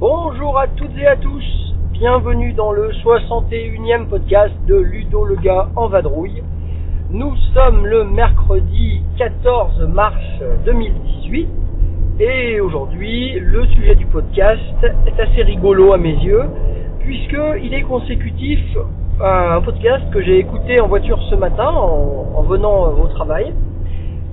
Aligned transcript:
Bonjour 0.00 0.58
à 0.58 0.66
toutes 0.68 0.96
et 0.96 1.06
à 1.06 1.16
tous, 1.16 1.44
bienvenue 1.92 2.54
dans 2.54 2.72
le 2.72 2.90
61e 2.92 4.08
podcast 4.08 4.54
de 4.66 4.76
Ludo 4.76 5.26
le 5.26 5.36
gars 5.36 5.68
en 5.76 5.88
vadrouille. 5.88 6.42
Nous 7.10 7.34
sommes 7.54 7.86
le 7.86 8.04
mercredi 8.04 9.00
14 9.16 9.88
mars 9.88 10.14
2018 10.66 11.48
et 12.20 12.60
aujourd'hui 12.60 13.40
le 13.40 13.66
sujet 13.68 13.94
du 13.94 14.04
podcast 14.04 14.60
est 15.06 15.18
assez 15.18 15.42
rigolo 15.42 15.94
à 15.94 15.96
mes 15.96 16.12
yeux 16.12 16.44
puisqu'il 17.00 17.72
est 17.72 17.82
consécutif 17.82 18.60
à 19.22 19.54
un 19.54 19.62
podcast 19.62 20.04
que 20.12 20.20
j'ai 20.20 20.38
écouté 20.38 20.82
en 20.82 20.88
voiture 20.88 21.18
ce 21.30 21.34
matin 21.34 21.70
en, 21.70 22.34
en 22.36 22.42
venant 22.42 22.92
au 22.92 23.06
travail. 23.06 23.54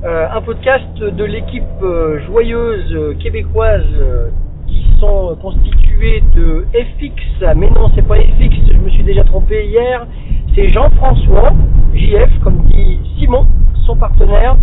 Euh, 0.03 0.27
un 0.29 0.41
podcast 0.41 0.97
de 0.99 1.23
l'équipe 1.23 1.63
euh, 1.81 2.19
joyeuse 2.27 3.17
québécoise 3.19 3.85
euh, 3.93 4.29
qui 4.67 4.85
sont 4.99 5.37
constitués 5.41 6.21
de 6.35 6.65
FX, 6.73 7.55
mais 7.55 7.69
non 7.69 7.89
c'est 7.95 8.05
pas 8.05 8.17
FX, 8.17 8.53
je 8.69 8.77
me 8.77 8.89
suis 8.89 9.03
déjà 9.03 9.23
trompé 9.23 9.65
hier, 9.65 10.05
c'est 10.53 10.67
Jean-François, 10.67 11.53
JF 11.95 12.39
comme 12.43 12.57
dit 12.65 12.99
Simon, 13.17 13.45
son 13.85 13.95
partenaire, 13.95 14.57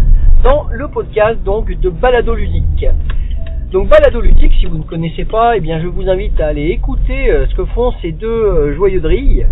dans 0.44 0.66
le 0.70 0.86
podcast 0.88 1.42
donc 1.42 1.72
de 1.80 1.88
Balado 1.88 2.34
Ludique. 2.34 2.86
Donc 3.72 3.88
Balado 3.88 4.20
Ludique, 4.20 4.52
si 4.60 4.66
vous 4.66 4.76
ne 4.76 4.82
connaissez 4.82 5.24
pas, 5.24 5.56
eh 5.56 5.60
bien 5.60 5.80
je 5.80 5.86
vous 5.86 6.10
invite 6.10 6.38
à 6.42 6.48
aller 6.48 6.66
écouter 6.68 7.30
euh, 7.30 7.46
ce 7.46 7.54
que 7.54 7.64
font 7.64 7.92
ces 8.02 8.12
deux 8.12 8.28
euh, 8.28 8.76
joyeux 8.76 9.00
drilles. 9.00 9.46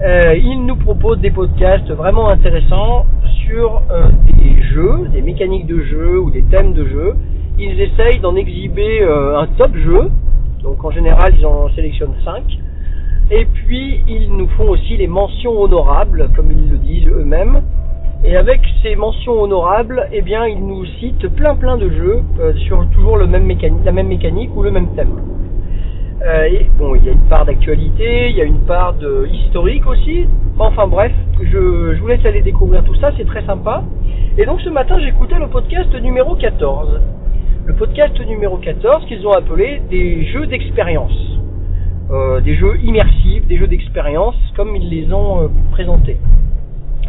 Euh, 0.00 0.36
ils 0.36 0.64
nous 0.64 0.76
proposent 0.76 1.18
des 1.18 1.32
podcasts 1.32 1.90
vraiment 1.90 2.28
intéressants 2.28 3.04
sur 3.46 3.82
des 4.26 4.62
jeux, 4.62 5.08
des 5.12 5.22
mécaniques 5.22 5.66
de 5.66 5.80
jeu 5.80 6.20
ou 6.20 6.30
des 6.30 6.42
thèmes 6.42 6.72
de 6.72 6.84
jeu. 6.86 7.16
Ils 7.58 7.80
essayent 7.80 8.20
d'en 8.20 8.36
exhiber 8.36 9.02
un 9.02 9.46
top 9.56 9.74
jeu, 9.74 10.10
donc 10.62 10.84
en 10.84 10.90
général 10.92 11.34
ils 11.36 11.44
en 11.46 11.68
sélectionnent 11.70 12.14
5. 12.24 12.42
Et 13.30 13.44
puis 13.44 14.02
ils 14.08 14.32
nous 14.32 14.48
font 14.48 14.70
aussi 14.70 14.96
les 14.96 15.06
mentions 15.06 15.60
honorables, 15.60 16.30
comme 16.34 16.50
ils 16.50 16.70
le 16.70 16.78
disent 16.78 17.08
eux-mêmes. 17.08 17.62
Et 18.24 18.36
avec 18.36 18.60
ces 18.82 18.96
mentions 18.96 19.42
honorables, 19.42 20.08
eh 20.12 20.22
bien 20.22 20.46
ils 20.46 20.58
nous 20.58 20.84
citent 20.98 21.28
plein 21.28 21.54
plein 21.54 21.76
de 21.76 21.90
jeux 21.90 22.22
euh, 22.40 22.54
sur 22.54 22.88
toujours 22.90 23.18
la 23.18 23.26
même 23.26 23.44
mécanique 23.44 24.50
ou 24.56 24.62
le 24.62 24.70
même 24.70 24.94
thème. 24.94 25.20
Euh, 26.26 26.48
bon, 26.78 26.96
il 26.96 27.04
y 27.04 27.08
a 27.10 27.12
une 27.12 27.28
part 27.28 27.44
d'actualité, 27.44 28.30
il 28.30 28.36
y 28.36 28.40
a 28.40 28.44
une 28.44 28.60
part 28.60 28.94
de 28.94 29.28
historique 29.30 29.86
aussi. 29.86 30.26
Enfin 30.58 30.88
bref, 30.88 31.12
je, 31.40 31.94
je 31.94 32.00
vous 32.00 32.08
laisse 32.08 32.24
aller 32.24 32.40
découvrir 32.40 32.82
tout 32.82 32.94
ça, 32.96 33.12
c'est 33.16 33.26
très 33.26 33.44
sympa. 33.44 33.84
Et 34.38 34.46
donc 34.46 34.60
ce 34.62 34.70
matin, 34.70 34.98
j'écoutais 35.00 35.38
le 35.38 35.48
podcast 35.48 35.94
numéro 36.00 36.34
14. 36.34 37.00
Le 37.66 37.74
podcast 37.74 38.18
numéro 38.26 38.56
14 38.56 39.04
qu'ils 39.04 39.26
ont 39.26 39.32
appelé 39.32 39.82
des 39.90 40.24
jeux 40.26 40.46
d'expérience. 40.46 41.27
Euh, 42.10 42.40
des 42.40 42.54
jeux 42.56 42.78
immersifs, 42.82 43.46
des 43.48 43.58
jeux 43.58 43.66
d'expérience, 43.66 44.34
comme 44.56 44.74
ils 44.74 44.88
les 44.88 45.12
ont 45.12 45.42
euh, 45.42 45.48
présentés. 45.72 46.16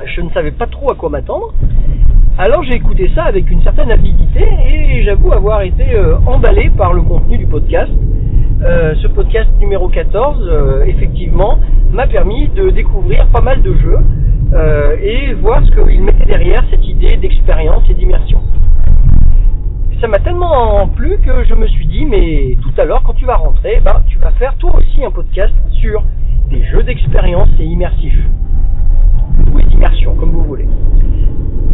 Je 0.03 0.19
ne 0.19 0.29
savais 0.31 0.51
pas 0.51 0.67
trop 0.67 0.91
à 0.91 0.95
quoi 0.95 1.09
m'attendre. 1.09 1.53
Alors 2.37 2.63
j'ai 2.63 2.75
écouté 2.75 3.09
ça 3.15 3.23
avec 3.23 3.49
une 3.49 3.61
certaine 3.63 3.91
avidité 3.91 4.41
et 4.41 5.03
j'avoue 5.03 5.31
avoir 5.31 5.61
été 5.61 5.93
euh, 5.93 6.17
emballé 6.25 6.69
par 6.69 6.93
le 6.93 7.01
contenu 7.01 7.37
du 7.37 7.45
podcast. 7.45 7.91
Ce 8.61 9.07
podcast 9.07 9.49
numéro 9.61 9.87
14, 9.87 10.37
euh, 10.41 10.83
effectivement, 10.83 11.59
m'a 11.93 12.07
permis 12.07 12.49
de 12.49 12.69
découvrir 12.71 13.25
pas 13.27 13.39
mal 13.39 13.61
de 13.61 13.73
jeux 13.73 13.99
et 15.01 15.33
voir 15.35 15.61
ce 15.65 15.71
qu'il 15.71 16.01
mettait 16.01 16.25
derrière 16.25 16.61
cette 16.69 16.85
idée 16.85 17.15
d'expérience 17.15 17.83
et 17.89 17.93
d'immersion. 17.93 18.39
Ça 20.01 20.07
m'a 20.07 20.19
tellement 20.19 20.87
plu 20.87 21.17
que 21.17 21.43
je 21.43 21.53
me 21.53 21.67
suis 21.67 21.85
dit, 21.85 22.05
mais 22.05 22.55
tout 22.61 22.71
à 22.77 22.85
l'heure, 22.85 23.03
quand 23.03 23.15
tu 23.15 23.25
vas 23.25 23.35
rentrer, 23.35 23.81
ben, 23.83 24.01
tu 24.07 24.17
vas 24.17 24.31
faire 24.31 24.55
toi 24.55 24.73
aussi 24.77 25.03
un 25.03 25.11
podcast 25.11 25.53
sur 25.71 26.01
des 26.49 26.63
jeux 26.67 26.83
d'expérience 26.83 27.49
et 27.59 27.65
immersifs. 27.65 28.23
Ou 29.53 29.61
d'immersion, 29.61 30.15
comme 30.15 30.29
vous 30.29 30.43
voulez. 30.43 30.67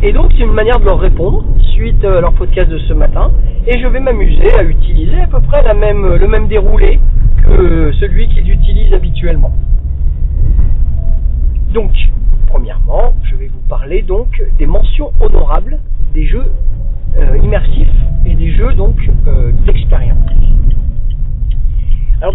Et 0.01 0.11
donc 0.11 0.31
c'est 0.31 0.43
une 0.43 0.53
manière 0.53 0.79
de 0.79 0.85
leur 0.85 0.99
répondre 0.99 1.45
suite 1.75 2.03
à 2.03 2.19
leur 2.19 2.33
podcast 2.33 2.67
de 2.67 2.79
ce 2.79 2.93
matin. 2.93 3.29
Et 3.67 3.77
je 3.77 3.87
vais 3.87 3.99
m'amuser 3.99 4.51
à 4.57 4.63
utiliser 4.63 5.21
à 5.21 5.27
peu 5.27 5.41
près 5.41 5.61
la 5.61 5.75
même, 5.75 6.15
le 6.15 6.27
même 6.27 6.47
déroulé 6.47 6.99
que 7.43 7.91
celui 7.99 8.27
qu'ils 8.29 8.49
utilisent 8.49 8.93
habituellement. 8.93 9.51
Donc, 11.75 11.91
premièrement, 12.47 13.13
je 13.23 13.35
vais 13.35 13.47
vous 13.47 13.67
parler 13.69 14.01
donc 14.01 14.41
des 14.57 14.65
mentions 14.65 15.11
honorables 15.19 15.79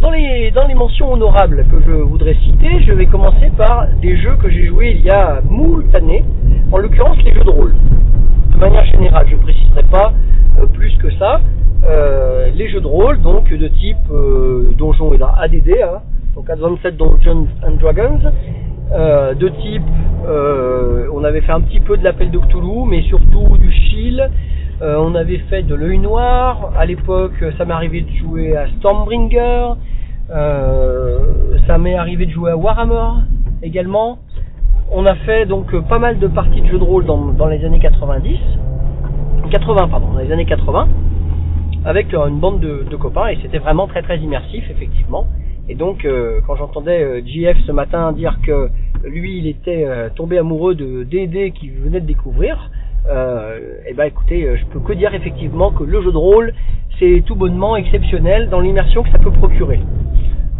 dans 0.01 0.11
les, 0.11 0.75
mentions 0.75 1.13
honorables 1.13 1.67
que 1.71 1.81
je 1.87 1.93
voudrais 1.93 2.35
citer, 2.35 2.83
je 2.87 2.93
vais 2.93 3.07
commencer 3.07 3.51
par 3.57 3.87
des 4.01 4.17
jeux 4.17 4.37
que 4.37 4.49
j'ai 4.49 4.67
joués 4.67 4.97
il 4.99 5.05
y 5.05 5.11
a 5.11 5.41
moult 5.45 5.95
années, 5.95 6.25
en 6.73 6.79
l'occurrence 6.79 7.19
les 7.25 7.35
jeux 7.35 7.45
de 7.45 7.51
rôle. 7.51 7.75
De 8.53 8.57
manière 8.57 8.85
générale, 8.87 9.27
je 9.29 9.37
ne 9.37 9.41
préciserai 9.43 9.83
pas 9.85 10.13
euh, 10.59 10.67
plus 10.67 10.97
que 10.97 11.11
ça. 11.19 11.41
Euh, 11.85 12.49
les 12.55 12.69
jeux 12.71 12.81
de 12.81 12.87
rôle, 12.87 13.21
donc 13.21 13.53
de 13.53 13.69
type 13.69 13.97
euh, 14.11 14.73
Donjon 14.77 15.13
et 15.13 15.19
ADD, 15.23 15.83
hein, 15.83 16.01
donc 16.35 16.49
Advanced 16.49 16.97
Dungeons 16.97 17.49
and 17.67 17.73
Dragons, 17.81 18.21
euh, 18.93 19.35
de 19.35 19.49
type, 19.49 19.83
on 21.13 21.25
avait 21.25 21.43
fait 21.43 21.53
un 21.53 21.61
petit 21.61 21.81
peu 21.81 21.97
de 21.97 22.05
l'appel 22.05 22.31
de 22.31 22.39
mais 22.89 23.03
surtout 23.03 23.57
du 23.59 23.71
Shield, 23.71 24.31
on 24.81 25.15
avait 25.15 25.39
fait 25.51 25.63
de 25.63 25.75
l'œil 25.75 25.99
noir. 25.99 26.73
À 26.79 26.87
l'époque, 26.87 27.45
ça 27.59 27.65
arrivé 27.69 28.01
de 28.01 28.11
jouer 28.17 28.57
à 28.57 28.67
Stormbringer. 28.79 29.75
Euh, 30.31 31.59
ça 31.67 31.79
m'est 31.79 31.97
arrivé 31.97 32.27
de 32.27 32.31
jouer 32.31 32.53
à 32.53 32.57
Warhammer 32.57 33.25
également. 33.63 34.19
On 34.93 35.07
a 35.07 35.15
fait 35.15 35.47
donc 35.47 35.73
euh, 35.73 35.83
pas 35.83 35.99
mal 35.99 36.19
de 36.19 36.27
parties 36.27 36.61
de 36.61 36.67
jeux 36.67 36.79
de 36.79 36.85
rôle 36.85 37.05
dans, 37.05 37.47
les 37.47 37.65
années 37.65 37.79
90. 37.79 38.39
80, 39.51 39.89
pardon, 39.89 40.09
dans 40.13 40.19
les 40.19 40.33
années 40.33 40.47
80. 40.47 40.89
Avec 41.85 42.13
euh, 42.13 42.27
une 42.27 42.41
bande 42.41 42.61
de, 42.61 42.97
copains 42.97 43.29
et 43.29 43.39
c'était 43.41 43.59
vraiment 43.59 43.87
très 43.87 44.03
très 44.03 44.19
immersif 44.19 44.65
effectivement. 44.71 45.27
Et 45.69 45.77
donc 45.77 46.07
quand 46.47 46.57
j'entendais 46.57 47.03
euh, 47.03 47.21
JF 47.25 47.57
ce 47.65 47.71
matin 47.73 48.11
dire 48.13 48.39
que 48.43 48.69
lui 49.05 49.39
il 49.39 49.47
était 49.47 49.87
tombé 50.17 50.39
amoureux 50.39 50.75
de 50.75 51.05
D&D 51.05 51.53
qu'il 51.53 51.71
venait 51.73 52.01
de 52.01 52.07
découvrir, 52.07 52.71
et 53.07 53.95
ben 53.95 54.05
écoutez, 54.05 54.57
je 54.57 54.65
peux 54.67 54.81
que 54.81 54.93
dire 54.93 55.15
effectivement 55.15 55.71
que 55.71 55.85
le 55.85 56.03
jeu 56.03 56.13
de 56.13 56.17
rôle 56.17 56.53
c'est 56.99 57.23
tout 57.25 57.35
bonnement 57.35 57.77
exceptionnel 57.77 58.51
dans 58.51 58.61
l'immersion 58.61 59.03
que 59.05 59.11
ça 59.11 59.19
peut 59.19 59.31
procurer. 59.31 59.81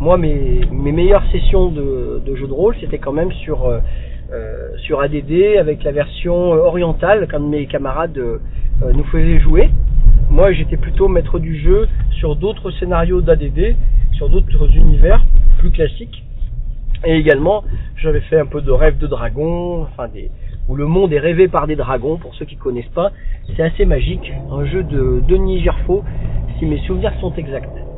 Moi 0.01 0.17
mes, 0.17 0.61
meilleures 0.71 1.25
sessions 1.31 1.69
de, 1.69 2.23
de 2.25 2.35
jeu 2.35 2.47
de 2.47 2.53
rôle 2.53 2.75
c'était 2.81 2.99
quand 2.99 3.13
même 3.13 3.33
sur 3.33 3.67
euh, 3.67 3.81
euh, 4.33 4.77
sur 4.79 5.01
ADD 5.01 5.59
avec 5.59 5.83
la 5.83 5.91
version 5.91 6.55
euh, 6.55 6.59
orientale 6.59 7.27
quand 7.29 7.41
mes 7.41 7.67
camarades 7.67 8.17
euh, 8.17 8.39
nous 8.95 9.03
faisaient 9.05 9.41
jouer. 9.41 9.71
Moi 10.31 10.53
j'étais 10.53 10.77
plutôt 10.77 11.09
maître 11.09 11.41
du 11.41 11.59
jeu 11.59 11.89
sur 12.13 12.37
d'autres 12.37 12.71
scénarios 12.71 13.23
d'ADD, 13.23 13.75
sur 14.13 14.29
d'autres 14.29 14.77
univers 14.77 15.25
plus 15.59 15.71
classiques. 15.71 16.23
Et 17.05 17.17
également, 17.17 17.65
j'avais 17.97 18.21
fait 18.21 18.39
un 18.39 18.47
peu 18.47 18.61
de 18.61 18.71
rêve 18.71 18.99
de 18.99 19.07
dragon, 19.09 19.83
enfin 19.83 20.09
où 20.69 20.77
le 20.77 20.87
monde 20.87 21.13
est 21.13 21.19
rêvé 21.19 21.49
par 21.49 21.67
des 21.67 21.75
dragons, 21.75 22.17
pour 22.17 22.35
ceux 22.37 22.45
qui 22.45 22.57
connaissent 22.57 22.95
pas. 22.95 23.11
C'est 23.57 23.63
assez 23.63 23.85
magique, 23.85 24.33
un 24.53 24.65
jeu 24.65 24.85
de 24.85 25.23
Denis 25.27 25.61
Gerfaux, 25.63 26.05
si 26.59 26.67
mes 26.67 26.79
souvenirs 26.87 27.15
sont 27.21 27.35
exacts. 27.35 27.90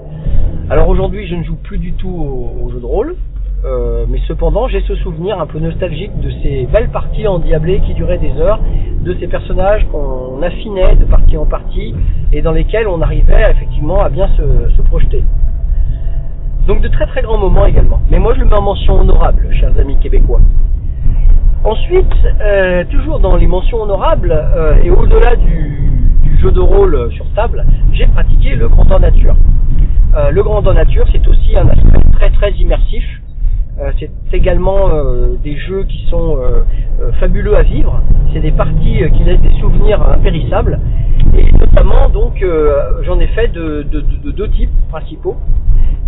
Alors 0.71 0.89
aujourd'hui, 0.89 1.27
je 1.27 1.35
ne 1.35 1.43
joue 1.43 1.57
plus 1.57 1.79
du 1.79 1.93
tout 1.93 2.09
au, 2.09 2.65
au 2.65 2.71
jeu 2.71 2.81
de 2.81 2.87
rôle, 2.87 3.17
euh, 3.65 4.07
mais 4.09 4.19
cependant, 4.27 4.67
j'ai 4.67 4.81
ce 4.83 4.97
souvenir 4.97 5.41
un 5.41 5.47
peu 5.47 5.61
nostalgique 5.61 6.19
de 6.21 6.31
ces 6.43 6.67
belles 6.73 6.89
parties 6.89 7.29
endiablées 7.29 7.81
qui 7.81 7.95
duraient 7.95 8.19
des 8.19 8.33
heures, 8.41 8.59
de 9.03 9.15
ces 9.21 9.29
personnages 9.29 9.87
qu'on 9.93 10.43
affinait 10.43 10.97
de 10.97 11.05
partie 11.05 11.37
en 11.37 11.47
partie 11.47 11.95
et 12.33 12.43
dans 12.43 12.51
lesquels 12.51 12.89
on 12.89 13.01
arrivait 13.01 13.51
effectivement 13.51 14.03
à 14.03 14.09
bien 14.09 14.29
se, 14.37 14.83
projeter. 14.83 15.23
Donc 16.67 16.81
de 16.81 16.89
très 16.89 17.07
très 17.07 17.23
grands 17.23 17.39
moments 17.39 17.67
également. 17.67 18.01
Mais 18.11 18.19
moi 18.19 18.35
je 18.35 18.41
le 18.41 18.47
mets 18.47 18.57
en 18.57 18.63
mention 18.63 19.01
honorable, 19.01 19.49
chers 19.53 19.79
amis 19.79 19.97
québécois. 19.99 20.41
Ensuite, 21.63 22.13
euh, 22.41 22.85
toujours 22.91 23.21
dans 23.21 23.37
les 23.37 23.47
mentions 23.47 23.81
honorables, 23.83 24.33
euh, 24.33 24.83
et 24.83 24.91
au-delà 24.91 25.37
du, 25.37 25.79
jeu 26.41 26.51
de 26.51 26.61
rôle 26.61 27.13
sur 27.13 27.25
table, 27.35 27.65
j'ai 27.93 28.07
pratiqué 28.07 28.57
le 28.57 28.69
grandeur 28.69 28.99
nature. 28.99 29.37
Euh, 30.15 30.31
le 30.31 30.43
grandeur 30.43 30.75
nature, 30.75 31.07
c'est 31.11 31.27
aussi 31.27 31.57
un 31.57 31.69
aspect 31.69 32.11
très 32.13 32.31
très 32.31 32.53
immersif, 32.53 33.05
Euh, 33.81 33.91
c'est 33.99 34.11
également 34.37 34.91
euh, 34.91 35.37
des 35.43 35.57
jeux 35.57 35.85
qui 35.85 36.05
sont 36.11 36.37
fabuleux 37.19 37.57
à 37.57 37.63
vivre. 37.63 38.03
C'est 38.33 38.41
des 38.41 38.53
parties 38.53 39.03
qui 39.15 39.25
laissent 39.25 39.41
des 39.41 39.59
souvenirs 39.61 40.01
impérissables. 40.11 40.79
Et 41.39 41.51
notamment, 41.53 42.11
donc, 42.11 42.45
j'en 43.07 43.19
ai 43.19 43.29
fait 43.29 43.49
de, 43.49 43.83
deux 43.83 44.49
types 44.51 44.77
principaux. 44.91 45.37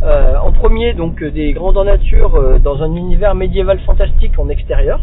en 0.02 0.52
premier, 0.52 0.92
donc, 0.92 1.24
des 1.24 1.54
grandeurs 1.54 1.86
nature 1.86 2.32
dans 2.62 2.82
un 2.82 2.94
univers 2.94 3.34
médiéval 3.34 3.78
fantastique 3.80 4.38
en 4.38 4.50
extérieur. 4.50 5.00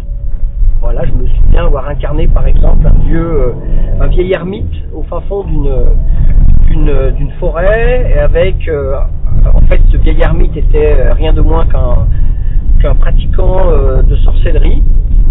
Voilà, 0.80 1.04
je 1.06 1.14
me 1.14 1.28
souviens 1.28 1.66
avoir 1.66 1.88
incarné 1.90 2.28
par 2.28 2.46
exemple 2.46 2.86
un 2.86 2.98
vieux, 3.08 3.54
un 4.00 4.08
vieil 4.08 4.32
ermite 4.34 4.76
au 4.94 5.02
fin 5.04 5.22
fond 5.22 5.44
d'une 5.44 5.72
d'une 6.72 7.32
forêt 7.40 8.12
et 8.16 8.20
avec 8.20 8.70
en 9.54 9.62
fait, 9.62 9.82
ce 9.92 9.98
vieil 9.98 10.22
ermite 10.22 10.56
était 10.56 10.96
euh, 11.00 11.14
rien 11.14 11.34
de 11.34 11.42
moins 11.42 11.66
qu'un 11.66 12.08
qu'un 12.82 12.96
pratiquant 12.96 13.70
euh, 13.70 14.02
de 14.02 14.16
sorcellerie. 14.18 14.84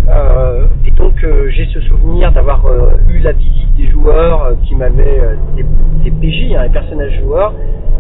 Euh, 0.09 0.67
et 0.87 0.91
donc 0.93 1.15
j'ai 1.51 1.67
ce 1.67 1.81
souvenir 1.83 2.33
d'avoir 2.33 2.65
eu 3.09 3.19
la 3.19 3.33
visite 3.33 3.75
des 3.77 3.89
joueurs 3.91 4.55
qui 4.65 4.75
m'avaient 4.75 5.21
des, 5.57 5.65
des, 6.05 6.11
PJ, 6.11 6.55
hein, 6.55 6.65
les 6.65 6.71
personnages 6.71 7.21
joueurs. 7.23 7.53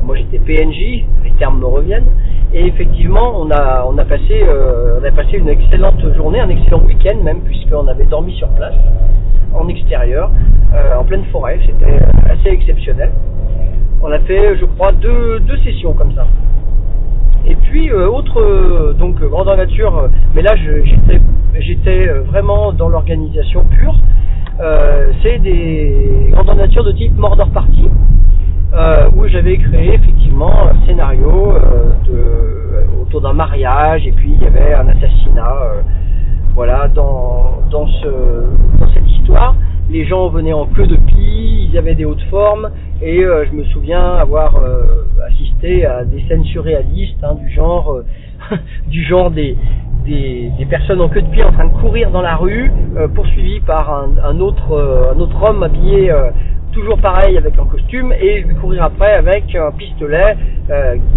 Moi 0.02 0.16
j'étais 0.16 0.38
PNJ, 0.38 1.04
les 1.24 1.30
termes 1.38 1.60
me 1.60 1.66
reviennent. 1.66 2.08
Et 2.52 2.66
effectivement, 2.66 3.40
on 3.40 3.50
a 3.50 3.84
on 3.86 3.96
a 3.98 4.04
passé 4.04 4.44
on 5.00 5.04
a 5.04 5.10
passé 5.12 5.36
une 5.36 5.48
excellente 5.48 6.02
journée, 6.16 6.40
un 6.40 6.48
excellent 6.48 6.82
week-end 6.82 7.16
même, 7.22 7.42
puisqu'on 7.42 7.86
avait 7.86 8.06
dormi 8.06 8.34
sur 8.36 8.48
place, 8.48 8.74
en 9.54 9.68
extérieur, 9.68 10.30
en 10.98 11.04
pleine 11.04 11.24
forêt. 11.26 11.60
C'était 11.64 12.00
assez 12.28 12.48
exceptionnel. 12.48 13.12
On 14.02 14.10
a 14.10 14.18
fait, 14.20 14.56
je 14.56 14.64
crois, 14.64 14.92
deux, 14.92 15.40
deux 15.40 15.58
sessions 15.58 15.92
comme 15.92 16.14
ça. 16.14 16.26
Et 17.46 17.54
puis, 17.54 17.90
euh, 17.90 18.08
autre, 18.08 18.40
euh, 18.40 18.94
donc, 18.94 19.20
grandeur 19.20 19.56
nature, 19.56 19.96
euh, 19.96 20.08
mais 20.34 20.42
là, 20.42 20.54
j'étais, 21.58 22.06
vraiment 22.26 22.72
dans 22.72 22.88
l'organisation 22.88 23.64
pure. 23.64 23.94
c'est 25.22 25.38
des 25.38 26.28
grandeur 26.30 26.56
nature 26.56 26.84
de 26.84 26.92
type 26.92 27.16
Mordor 27.16 27.50
Party, 27.50 27.88
où 29.16 29.26
j'avais 29.28 29.58
créé 29.58 29.94
effectivement 29.94 30.68
un 30.68 30.86
scénario 30.86 31.54
de, 32.06 33.02
autour 33.02 33.20
d'un 33.20 33.32
mariage, 33.32 34.06
et 34.06 34.12
puis 34.12 34.32
il 34.34 34.42
y 34.42 34.46
avait 34.46 34.74
un 34.74 34.88
assassinat. 34.88 35.54
voilà, 36.54 36.88
dans, 36.88 37.60
dans, 37.70 37.86
ce, 37.86 38.08
dans 38.78 38.88
cette 38.92 39.08
histoire, 39.10 39.54
les 39.90 40.04
gens 40.06 40.28
venaient 40.28 40.52
en 40.52 40.66
queue 40.66 40.86
de 40.86 40.96
pie, 40.96 41.68
ils 41.70 41.76
avaient 41.76 41.94
des 41.94 42.04
hautes 42.04 42.22
formes, 42.30 42.70
et 43.02 43.24
euh, 43.24 43.44
je 43.46 43.56
me 43.56 43.64
souviens 43.64 44.14
avoir 44.14 44.56
euh, 44.56 45.04
assisté 45.26 45.84
à 45.84 46.04
des 46.04 46.22
scènes 46.28 46.44
surréalistes, 46.44 47.22
hein, 47.22 47.34
du 47.34 47.50
genre, 47.50 47.92
euh, 47.92 48.56
du 48.86 49.02
genre 49.02 49.30
des, 49.30 49.56
personnes 50.68 51.00
en 51.00 51.08
queue 51.08 51.22
de 51.22 51.28
pied 51.28 51.42
en 51.42 51.52
train 51.52 51.66
de 51.66 51.72
courir 51.80 52.10
dans 52.10 52.22
la 52.22 52.36
rue, 52.36 52.70
poursuivies 53.14 53.60
par 53.60 53.92
un 53.92 54.40
autre 54.40 55.48
homme 55.48 55.62
habillé 55.62 56.12
toujours 56.72 56.98
pareil 56.98 57.36
avec 57.36 57.58
un 57.58 57.64
costume, 57.64 58.12
et 58.12 58.42
vais 58.42 58.54
courir 58.54 58.84
après 58.84 59.12
avec 59.12 59.54
un 59.54 59.70
pistolet 59.72 60.36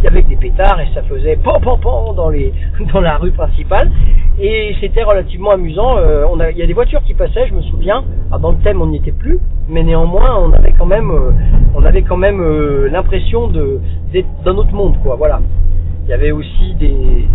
avec 0.05 0.27
des 0.27 0.35
pétards, 0.35 0.79
et 0.81 0.87
ça 0.95 1.03
faisait 1.03 1.35
pan 1.35 1.59
pan 1.59 1.77
pan 1.77 2.13
dans, 2.13 2.29
les, 2.29 2.51
dans 2.93 3.01
la 3.01 3.17
rue 3.17 3.31
principale. 3.31 3.91
Et 4.39 4.75
c'était 4.81 5.03
relativement 5.03 5.51
amusant. 5.51 5.97
a, 6.39 6.49
il 6.49 6.57
y 6.57 6.63
a 6.63 6.65
des 6.65 6.73
voitures 6.73 7.03
qui 7.03 7.13
passaient, 7.13 7.47
je 7.47 7.53
me 7.53 7.61
souviens. 7.61 8.03
Ah, 8.31 8.39
dans 8.39 8.51
le 8.51 8.57
thème, 8.57 8.81
on 8.81 8.87
n'y 8.87 8.97
était 8.97 9.11
plus, 9.11 9.37
mais 9.69 9.83
néanmoins, 9.83 10.39
on 10.39 10.51
avait 10.53 10.73
quand 10.77 10.87
même 10.87 11.11
on 11.75 11.83
avait 11.85 12.03
quand 12.03 12.17
même 12.17 12.39
euh, 12.39 12.87
l'impression 12.89 13.47
d'être 13.47 14.27
d'un 14.45 14.55
autre 14.55 14.73
monde, 14.73 14.95
quoi. 15.03 15.15
Voilà. 15.15 15.41
Il 16.05 16.09
y 16.09 16.13
avait 16.13 16.31
aussi 16.31 16.75
des 16.75 17.27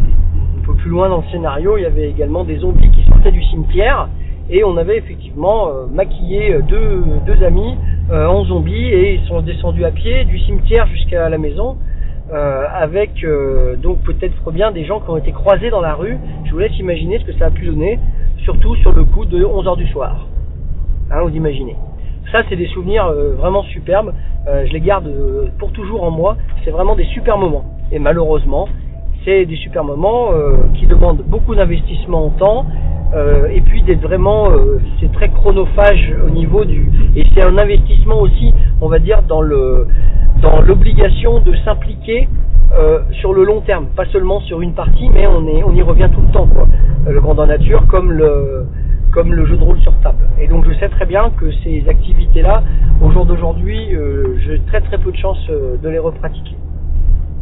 un 0.58 0.64
peu 0.64 0.74
plus 0.74 0.90
loin 0.90 1.08
dans 1.08 1.18
le 1.18 1.30
scénario, 1.30 1.78
il 1.78 1.82
y 1.82 1.86
avait 1.86 2.10
également 2.10 2.44
des 2.44 2.58
zombies 2.58 2.90
qui 2.90 3.02
sortaient 3.04 3.32
du 3.32 3.42
cimetière 3.44 4.08
et 4.50 4.64
on 4.64 4.76
avait 4.76 4.98
effectivement 4.98 5.68
euh, 5.68 5.86
maquillé 5.92 6.54
euh, 6.54 6.62
deux, 6.62 7.02
deux 7.26 7.44
amis 7.44 7.76
en 8.10 8.42
zombies 8.44 8.86
et 8.86 9.14
ils 9.16 9.26
sont 9.26 9.42
descendus 9.42 9.84
à 9.84 9.90
pied 9.90 10.24
du 10.24 10.38
cimetière 10.38 10.86
jusqu'à 10.86 11.28
la 11.28 11.36
maison 11.36 11.76
avec 12.30 13.22
donc 13.82 13.98
peut-être 13.98 14.50
bien 14.50 14.70
des 14.70 14.86
gens 14.86 15.00
qui 15.00 15.10
ont 15.10 15.18
été 15.18 15.30
croisés 15.32 15.68
dans 15.68 15.82
la 15.82 15.92
rue. 15.92 16.16
Je 16.46 16.52
vous 16.52 16.58
laisse 16.58 16.78
imaginer 16.78 17.18
ce 17.18 17.24
que 17.24 17.32
ça 17.34 17.46
a 17.46 17.50
pu 17.50 17.66
donner, 17.66 17.98
surtout 18.44 18.76
sur 18.76 18.92
le 18.92 19.04
coup 19.04 19.26
de 19.26 19.44
11 19.44 19.66
heures 19.66 19.76
du 19.76 19.86
soir. 19.88 20.26
Hein, 21.10 21.20
vous 21.22 21.34
imaginez. 21.34 21.76
Ça, 22.32 22.42
c'est 22.48 22.56
des 22.56 22.66
souvenirs 22.66 23.06
euh, 23.06 23.34
vraiment 23.36 23.62
superbes. 23.62 24.12
Euh, 24.46 24.66
je 24.66 24.72
les 24.72 24.80
garde 24.80 25.06
euh, 25.06 25.46
pour 25.58 25.72
toujours 25.72 26.02
en 26.02 26.10
moi. 26.10 26.36
C'est 26.64 26.70
vraiment 26.70 26.94
des 26.94 27.06
super 27.06 27.38
moments. 27.38 27.64
Et 27.90 27.98
malheureusement, 27.98 28.68
c'est 29.24 29.46
des 29.46 29.56
super 29.56 29.82
moments 29.82 30.30
qui 30.74 30.86
demandent 30.86 31.22
beaucoup 31.26 31.54
d'investissement 31.54 32.26
en 32.26 32.30
temps. 32.30 32.66
Et 33.50 33.60
puis 33.62 33.82
d'être 33.82 34.02
vraiment, 34.02 34.48
c'est 35.00 35.10
très 35.12 35.28
chronophage 35.30 36.14
au 36.26 36.30
niveau 36.30 36.64
du, 36.64 36.90
et 37.16 37.24
c'est 37.34 37.42
un 37.42 37.56
investissement 37.56 38.20
aussi, 38.20 38.52
on 38.80 38.88
va 38.88 38.98
dire 38.98 39.22
dans 39.22 39.40
le, 39.40 39.86
dans 40.42 40.60
l'obligation 40.60 41.40
de 41.40 41.54
s'impliquer 41.64 42.28
sur 43.12 43.32
le 43.32 43.44
long 43.44 43.60
terme, 43.62 43.86
pas 43.96 44.04
seulement 44.06 44.40
sur 44.40 44.60
une 44.60 44.74
partie, 44.74 45.08
mais 45.08 45.26
on 45.26 45.46
est, 45.48 45.62
on 45.64 45.74
y 45.74 45.82
revient 45.82 46.10
tout 46.12 46.20
le 46.20 46.32
temps, 46.32 46.46
quoi. 46.46 46.68
Le 47.08 47.20
grandeur 47.20 47.46
nature, 47.46 47.86
comme 47.86 48.12
le, 48.12 48.66
comme 49.12 49.32
le 49.32 49.46
jeu 49.46 49.56
de 49.56 49.62
rôle 49.64 49.80
sur 49.80 49.94
table. 50.00 50.28
Et 50.40 50.46
donc 50.46 50.64
je 50.68 50.74
sais 50.78 50.88
très 50.88 51.06
bien 51.06 51.30
que 51.30 51.50
ces 51.64 51.88
activités-là, 51.88 52.62
au 53.02 53.10
jour 53.10 53.26
d'aujourd'hui, 53.26 53.94
euh, 53.94 54.38
j'ai 54.46 54.60
très 54.60 54.80
très 54.80 54.98
peu 54.98 55.10
de 55.10 55.16
chance 55.16 55.38
euh, 55.50 55.76
de 55.76 55.88
les 55.88 55.98
repratiquer. 55.98 56.56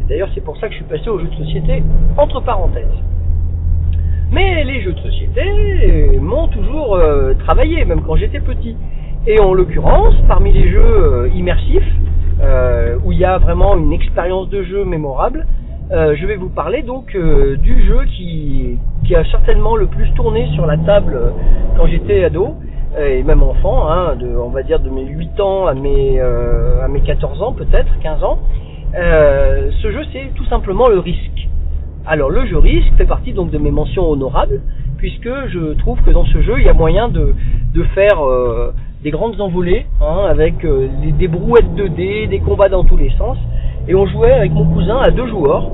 D'ailleurs 0.08 0.28
c'est 0.34 0.42
pour 0.42 0.56
ça 0.58 0.68
que 0.68 0.72
je 0.72 0.78
suis 0.78 0.86
passé 0.86 1.08
aux 1.08 1.18
jeux 1.18 1.28
de 1.28 1.44
société, 1.44 1.82
entre 2.16 2.40
parenthèses. 2.40 2.84
Mais 4.30 4.64
les 4.64 4.82
jeux 4.82 4.92
de 4.92 5.00
société 5.00 5.42
euh, 5.42 6.20
m'ont 6.20 6.48
toujours 6.48 6.98
travaillé, 7.40 7.84
même 7.84 8.02
quand 8.02 8.16
j'étais 8.16 8.40
petit. 8.40 8.76
Et 9.26 9.40
en 9.40 9.54
l'occurrence, 9.54 10.14
parmi 10.28 10.52
les 10.52 10.70
jeux 10.70 11.30
immersifs, 11.34 11.92
où 13.04 13.12
il 13.12 13.18
y 13.18 13.24
a 13.24 13.38
vraiment 13.38 13.76
une 13.76 13.92
expérience 13.92 14.48
de 14.50 14.62
jeu 14.62 14.84
mémorable, 14.84 15.46
je 15.90 16.26
vais 16.26 16.36
vous 16.36 16.48
parler 16.48 16.82
donc 16.82 17.16
du 17.16 17.86
jeu 17.86 18.04
qui, 18.16 18.78
a 19.14 19.24
certainement 19.30 19.76
le 19.76 19.86
plus 19.86 20.10
tourné 20.14 20.48
sur 20.54 20.66
la 20.66 20.76
table 20.78 21.14
euh, 21.14 21.30
quand 21.76 21.86
j'étais 21.86 22.24
ado 22.24 22.56
et 22.98 23.22
même 23.22 23.42
enfant, 23.42 23.88
hein, 23.88 24.16
de, 24.16 24.26
on 24.26 24.48
va 24.48 24.62
dire 24.62 24.80
de 24.80 24.88
mes 24.88 25.04
8 25.04 25.38
ans 25.40 25.66
à 25.66 25.74
mes, 25.74 26.18
euh, 26.18 26.82
à 26.82 26.88
mes 26.88 27.00
14 27.00 27.42
ans 27.42 27.52
peut-être, 27.52 27.92
15 28.02 28.24
ans. 28.24 28.38
Euh, 28.96 29.70
ce 29.82 29.92
jeu 29.92 30.02
c'est 30.12 30.32
tout 30.34 30.46
simplement 30.46 30.88
le 30.88 30.98
risque. 30.98 31.48
Alors 32.06 32.30
le 32.30 32.46
jeu 32.46 32.58
risque 32.58 32.92
fait 32.96 33.06
partie 33.06 33.32
donc 33.32 33.50
de 33.50 33.58
mes 33.58 33.70
mentions 33.70 34.08
honorables 34.08 34.60
puisque 34.96 35.28
je 35.48 35.74
trouve 35.78 36.00
que 36.02 36.10
dans 36.10 36.24
ce 36.24 36.40
jeu 36.40 36.54
il 36.58 36.66
y 36.66 36.68
a 36.68 36.72
moyen 36.72 37.08
de, 37.08 37.34
de 37.74 37.82
faire 37.94 38.18
des 39.02 39.10
grandes 39.10 39.40
envolées 39.40 39.86
hein, 40.00 40.26
avec 40.28 40.54
des 40.64 41.28
brouettes 41.28 41.74
de 41.74 41.88
dés, 41.88 42.26
des 42.28 42.40
combats 42.40 42.68
dans 42.68 42.84
tous 42.84 42.96
les 42.96 43.10
sens 43.18 43.36
et 43.88 43.94
on 43.94 44.06
jouait 44.06 44.32
avec 44.32 44.52
mon 44.52 44.64
cousin 44.64 44.98
à 44.98 45.10
deux 45.10 45.28
joueurs 45.28 45.70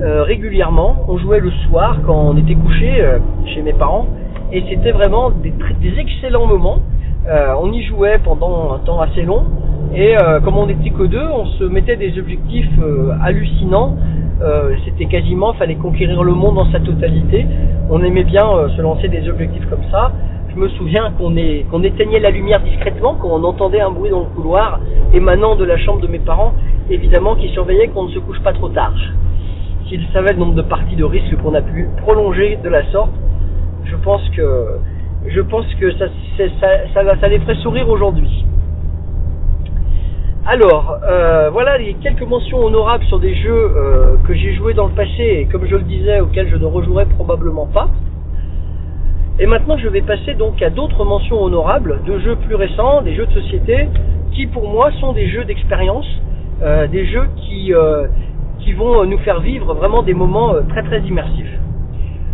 euh, 0.00 0.24
régulièrement. 0.24 0.96
On 1.08 1.18
jouait 1.18 1.38
le 1.38 1.52
soir 1.68 1.98
quand 2.04 2.16
on 2.16 2.36
était 2.36 2.56
couché 2.56 3.00
euh, 3.00 3.18
chez 3.54 3.62
mes 3.62 3.72
parents 3.72 4.06
et 4.52 4.64
c'était 4.68 4.90
vraiment 4.90 5.30
des, 5.30 5.52
des, 5.80 5.98
excellents 6.00 6.46
moments. 6.46 6.80
Euh, 7.28 7.54
on 7.60 7.72
y 7.72 7.84
jouait 7.84 8.18
pendant 8.18 8.74
un 8.74 8.78
temps 8.78 9.00
assez 9.00 9.22
long 9.22 9.44
et 9.94 10.16
comme 10.42 10.56
on 10.56 10.66
n'était 10.66 10.90
que 10.90 11.04
deux, 11.04 11.22
on 11.22 11.46
se 11.46 11.64
mettait 11.64 11.94
des 11.94 12.18
objectifs 12.18 12.68
hallucinants. 13.22 13.96
C'était 14.84 15.06
quasiment, 15.06 15.52
fallait 15.54 15.76
conquérir 15.76 16.22
le 16.22 16.32
monde 16.32 16.56
dans 16.56 16.70
sa 16.70 16.80
totalité. 16.80 17.46
On 17.90 18.02
aimait 18.02 18.24
bien 18.24 18.44
se 18.76 18.80
lancer 18.82 19.08
des 19.08 19.28
objectifs 19.28 19.68
comme 19.70 19.84
ça. 19.90 20.12
Je 20.54 20.60
me 20.60 20.68
souviens 20.70 21.12
qu'on 21.18 21.82
éteignait 21.82 22.20
la 22.20 22.30
lumière 22.30 22.60
discrètement 22.60 23.16
quand 23.20 23.28
on 23.28 23.42
entendait 23.44 23.80
un 23.80 23.90
bruit 23.90 24.10
dans 24.10 24.20
le 24.20 24.34
couloir 24.34 24.80
émanant 25.12 25.56
de 25.56 25.64
la 25.64 25.76
chambre 25.78 26.00
de 26.00 26.08
mes 26.08 26.18
parents, 26.18 26.54
évidemment 26.90 27.36
qui 27.36 27.48
surveillait 27.48 27.88
qu'on 27.88 28.04
ne 28.04 28.10
se 28.10 28.18
couche 28.18 28.40
pas 28.40 28.52
trop 28.52 28.68
tard 28.68 28.94
s'il 29.88 30.06
savait 30.12 30.32
le 30.32 30.38
nombre 30.38 30.54
de 30.54 30.62
parties 30.62 30.96
de 30.96 31.04
risque 31.04 31.36
qu'on 31.42 31.54
a 31.54 31.62
pu 31.62 31.88
prolonger 31.98 32.58
de 32.62 32.68
la 32.68 32.84
sorte, 32.90 33.12
je 33.84 33.96
pense 33.96 34.22
que 34.30 34.78
je 35.26 35.40
pense 35.40 35.66
que 35.76 35.90
ça, 35.92 36.06
ça, 36.60 37.16
ça, 37.18 37.28
les 37.28 37.38
ferait 37.40 37.54
sourire 37.56 37.88
aujourd'hui. 37.88 38.44
Alors, 40.46 40.98
euh, 41.08 41.48
voilà 41.50 41.78
les 41.78 41.94
quelques 41.94 42.20
mentions 42.20 42.62
honorables 42.62 43.04
sur 43.04 43.18
des 43.18 43.34
jeux 43.34 43.72
euh, 43.76 44.16
que 44.26 44.34
j'ai 44.34 44.52
joués 44.52 44.74
dans 44.74 44.88
le 44.88 44.92
passé 44.92 45.22
et 45.22 45.46
comme 45.46 45.66
je 45.66 45.74
le 45.74 45.84
disais, 45.84 46.20
auxquels 46.20 46.50
je 46.50 46.56
ne 46.56 46.66
rejouerai 46.66 47.06
probablement 47.06 47.64
pas. 47.64 47.88
Et 49.38 49.46
maintenant, 49.46 49.78
je 49.78 49.88
vais 49.88 50.02
passer 50.02 50.34
donc 50.34 50.60
à 50.60 50.68
d'autres 50.68 51.02
mentions 51.06 51.42
honorables 51.42 52.00
de 52.06 52.18
jeux 52.18 52.36
plus 52.36 52.56
récents, 52.56 53.00
des 53.00 53.14
jeux 53.14 53.24
de 53.24 53.32
société, 53.32 53.88
qui 54.32 54.46
pour 54.46 54.68
moi 54.68 54.90
sont 55.00 55.14
des 55.14 55.28
jeux 55.30 55.44
d'expérience, 55.44 56.06
euh, 56.62 56.88
des 56.88 57.06
jeux 57.06 57.26
qui, 57.36 57.72
qui 58.58 58.72
vont 58.74 59.06
nous 59.06 59.18
faire 59.20 59.40
vivre 59.40 59.72
vraiment 59.72 60.02
des 60.02 60.14
moments 60.14 60.56
très 60.68 60.82
très 60.82 61.00
immersifs. 61.00 61.58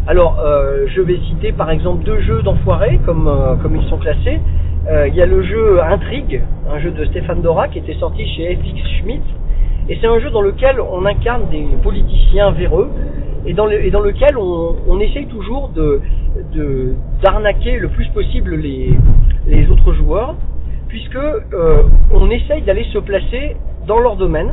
Alors, 0.08 0.42
je 0.88 1.00
vais 1.00 1.18
citer 1.28 1.52
par 1.52 1.70
exemple 1.70 2.02
deux 2.02 2.20
jeux 2.22 2.42
d'enfoirés 2.42 2.98
comme, 3.06 3.30
comme 3.62 3.76
ils 3.76 3.88
sont 3.88 3.98
classés. 3.98 4.40
Il 4.88 5.14
y 5.14 5.22
a 5.22 5.26
le 5.26 5.42
jeu 5.42 5.82
Intrigue, 5.82 6.42
un 6.68 6.78
jeu 6.78 6.90
de 6.90 7.04
Stéphane 7.06 7.42
Dora 7.42 7.68
qui 7.68 7.78
était 7.78 7.94
sorti 7.94 8.26
chez 8.34 8.56
FX 8.56 8.98
Schmidt. 8.98 9.22
Et 9.88 9.98
c'est 10.00 10.06
un 10.06 10.18
jeu 10.20 10.30
dans 10.30 10.40
lequel 10.42 10.80
on 10.80 11.04
incarne 11.04 11.48
des 11.50 11.66
politiciens 11.82 12.50
véreux 12.52 12.90
et 13.46 13.54
dans, 13.54 13.66
le, 13.66 13.78
lequel 13.78 14.36
on, 14.36 14.76
on 14.88 15.00
essaye 15.00 15.26
toujours 15.26 15.70
de 15.70 16.00
d'arnaquer 17.22 17.78
le 17.78 17.88
plus 17.88 18.06
possible 18.08 18.54
les, 18.54 18.96
les 19.46 19.68
autres 19.70 19.92
joueurs, 19.94 20.34
puisque 20.88 21.16
euh, 21.16 21.82
on 22.12 22.30
essaye 22.30 22.62
d'aller 22.62 22.84
se 22.92 22.98
placer 22.98 23.56
dans 23.86 23.98
leur 23.98 24.16
domaine 24.16 24.50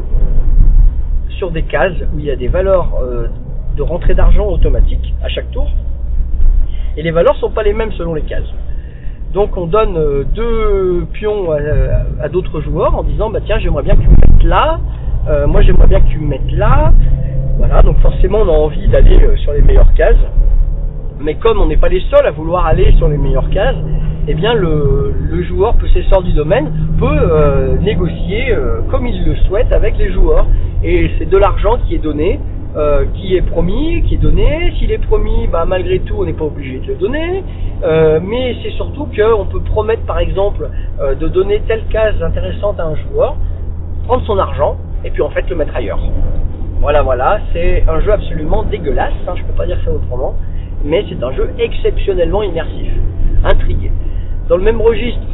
sur 1.29 1.51
des 1.51 1.63
cases 1.63 1.97
où 2.13 2.19
il 2.19 2.25
y 2.25 2.31
a 2.31 2.35
des 2.35 2.47
valeurs 2.47 2.95
euh, 3.01 3.27
de 3.75 3.81
rentrée 3.83 4.15
d'argent 4.15 4.47
automatique 4.47 5.13
à 5.23 5.29
chaque 5.29 5.51
tour, 5.51 5.69
et 6.95 7.03
les 7.03 7.11
valeurs 7.11 7.35
sont 7.37 7.51
pas 7.51 7.63
les 7.63 7.73
mêmes 7.73 7.91
selon 7.93 8.13
les 8.13 8.23
cases. 8.23 8.51
Donc 9.33 9.57
on 9.57 9.67
donne 9.67 9.97
euh, 9.97 10.23
deux 10.35 11.05
pions 11.13 11.51
à, 11.51 12.29
d'autres 12.29 12.61
joueurs 12.61 12.95
en 12.95 13.03
disant 13.03 13.29
bah 13.29 13.39
tiens 13.45 13.59
j'aimerais 13.59 13.83
bien 13.83 13.95
que 13.95 14.01
tu 14.01 14.07
me 14.07 14.15
mettes 14.15 14.43
là, 14.43 14.79
euh, 15.27 15.47
moi 15.47 15.61
j'aimerais 15.61 15.87
bien 15.87 15.99
que 15.99 16.07
tu 16.07 16.17
me 16.19 16.27
mettes 16.27 16.51
là, 16.53 16.93
voilà 17.57 17.81
donc 17.81 17.99
forcément 17.99 18.39
on 18.39 18.47
a 18.47 18.57
envie 18.57 18.87
d'aller 18.87 19.17
euh, 19.21 19.35
sur 19.37 19.51
les 19.51 19.61
meilleures 19.61 19.93
cases, 19.95 20.15
mais 21.19 21.35
comme 21.35 21.59
on 21.59 21.65
n'est 21.65 21.77
pas 21.77 21.89
les 21.89 22.01
seuls 22.09 22.25
à 22.25 22.31
vouloir 22.31 22.65
aller 22.65 22.93
sur 22.93 23.09
les 23.09 23.17
meilleures 23.17 23.49
cases, 23.49 23.75
eh 24.29 24.33
bien 24.33 24.53
le, 24.53 25.13
le 25.19 25.43
joueur 25.43 25.75
possesseur 25.75 26.23
du 26.23 26.31
domaine 26.31 26.71
peut 26.97 27.77
négocier 27.81 28.53
comme 28.89 29.07
il 29.07 29.23
le 29.23 29.35
souhaite 29.47 29.71
avec 29.71 29.97
les 29.97 30.11
joueurs. 30.11 30.45
Et 30.83 31.09
c'est 31.17 31.29
de 31.29 31.37
l'argent 31.37 31.77
qui 31.87 31.95
est 31.95 31.99
donné. 31.99 32.37
Euh, 32.77 33.05
qui 33.15 33.35
est 33.35 33.41
promis, 33.41 34.03
qui 34.03 34.15
est 34.15 34.19
donné. 34.19 34.71
S'il 34.77 34.91
est 34.91 34.99
promis, 34.99 35.47
bah, 35.47 35.65
malgré 35.65 35.99
tout, 35.99 36.15
on 36.19 36.25
n'est 36.25 36.33
pas 36.33 36.45
obligé 36.45 36.77
de 36.77 36.87
le 36.87 36.95
donner. 36.95 37.43
Euh, 37.83 38.19
mais 38.23 38.55
c'est 38.61 38.69
surtout 38.71 39.07
qu'on 39.07 39.45
peut 39.45 39.61
promettre, 39.61 40.03
par 40.03 40.19
exemple, 40.19 40.69
euh, 40.99 41.15
de 41.15 41.27
donner 41.27 41.59
telle 41.67 41.85
case 41.89 42.21
intéressante 42.21 42.79
à 42.79 42.85
un 42.85 42.95
joueur, 42.95 43.35
prendre 44.05 44.23
son 44.25 44.37
argent 44.37 44.77
et 45.03 45.09
puis 45.09 45.23
en 45.23 45.29
fait 45.29 45.49
le 45.49 45.55
mettre 45.55 45.75
ailleurs. 45.75 45.99
Voilà, 46.79 47.01
voilà, 47.01 47.39
c'est 47.51 47.83
un 47.87 47.99
jeu 48.01 48.11
absolument 48.11 48.61
dégueulasse, 48.61 49.13
hein, 49.27 49.33
je 49.35 49.43
peux 49.43 49.53
pas 49.53 49.65
dire 49.65 49.79
ça 49.83 49.91
autrement, 49.91 50.35
mais 50.83 51.03
c'est 51.09 51.23
un 51.23 51.31
jeu 51.31 51.49
exceptionnellement 51.57 52.43
immersif, 52.43 52.91
intrigué. 53.43 53.91
Dans 54.49 54.57
le 54.57 54.63
même 54.63 54.81
registre, 54.81 55.25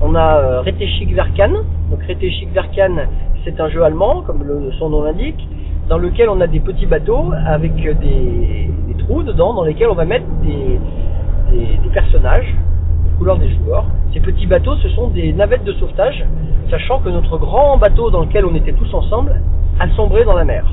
on 0.00 0.14
a 0.14 0.60
Retechik 0.60 1.12
Verkan. 1.12 1.50
Donc 1.90 2.02
Retechik 2.08 2.52
Verkan, 2.52 3.08
c'est 3.44 3.60
un 3.60 3.68
jeu 3.68 3.82
allemand, 3.82 4.22
comme 4.22 4.44
son 4.78 4.90
nom 4.90 5.02
l'indique, 5.02 5.44
dans 5.88 5.98
lequel 5.98 6.28
on 6.28 6.40
a 6.40 6.46
des 6.46 6.60
petits 6.60 6.86
bateaux 6.86 7.32
avec 7.46 7.74
des, 7.74 8.70
trous 8.98 9.22
dedans, 9.22 9.52
dans 9.54 9.64
lesquels 9.64 9.88
on 9.88 9.94
va 9.94 10.04
mettre 10.04 10.26
des, 10.42 10.78
des- 11.50 11.76
des 11.82 11.88
personnages, 11.92 12.54
aux 13.06 13.18
couleurs 13.18 13.38
des 13.38 13.50
joueurs. 13.56 13.84
Ces 14.12 14.20
petits 14.20 14.46
bateaux, 14.46 14.76
ce 14.76 14.88
sont 14.90 15.08
des 15.08 15.32
navettes 15.32 15.64
de 15.64 15.72
sauvetage, 15.74 16.24
sachant 16.70 17.00
que 17.00 17.08
notre 17.08 17.36
grand 17.38 17.76
bateau 17.78 18.10
dans 18.10 18.20
lequel 18.20 18.44
on 18.44 18.54
était 18.54 18.72
tous 18.72 18.92
ensemble 18.94 19.40
a 19.80 19.88
sombré 19.96 20.24
dans 20.24 20.34
la 20.34 20.44
mer. 20.44 20.64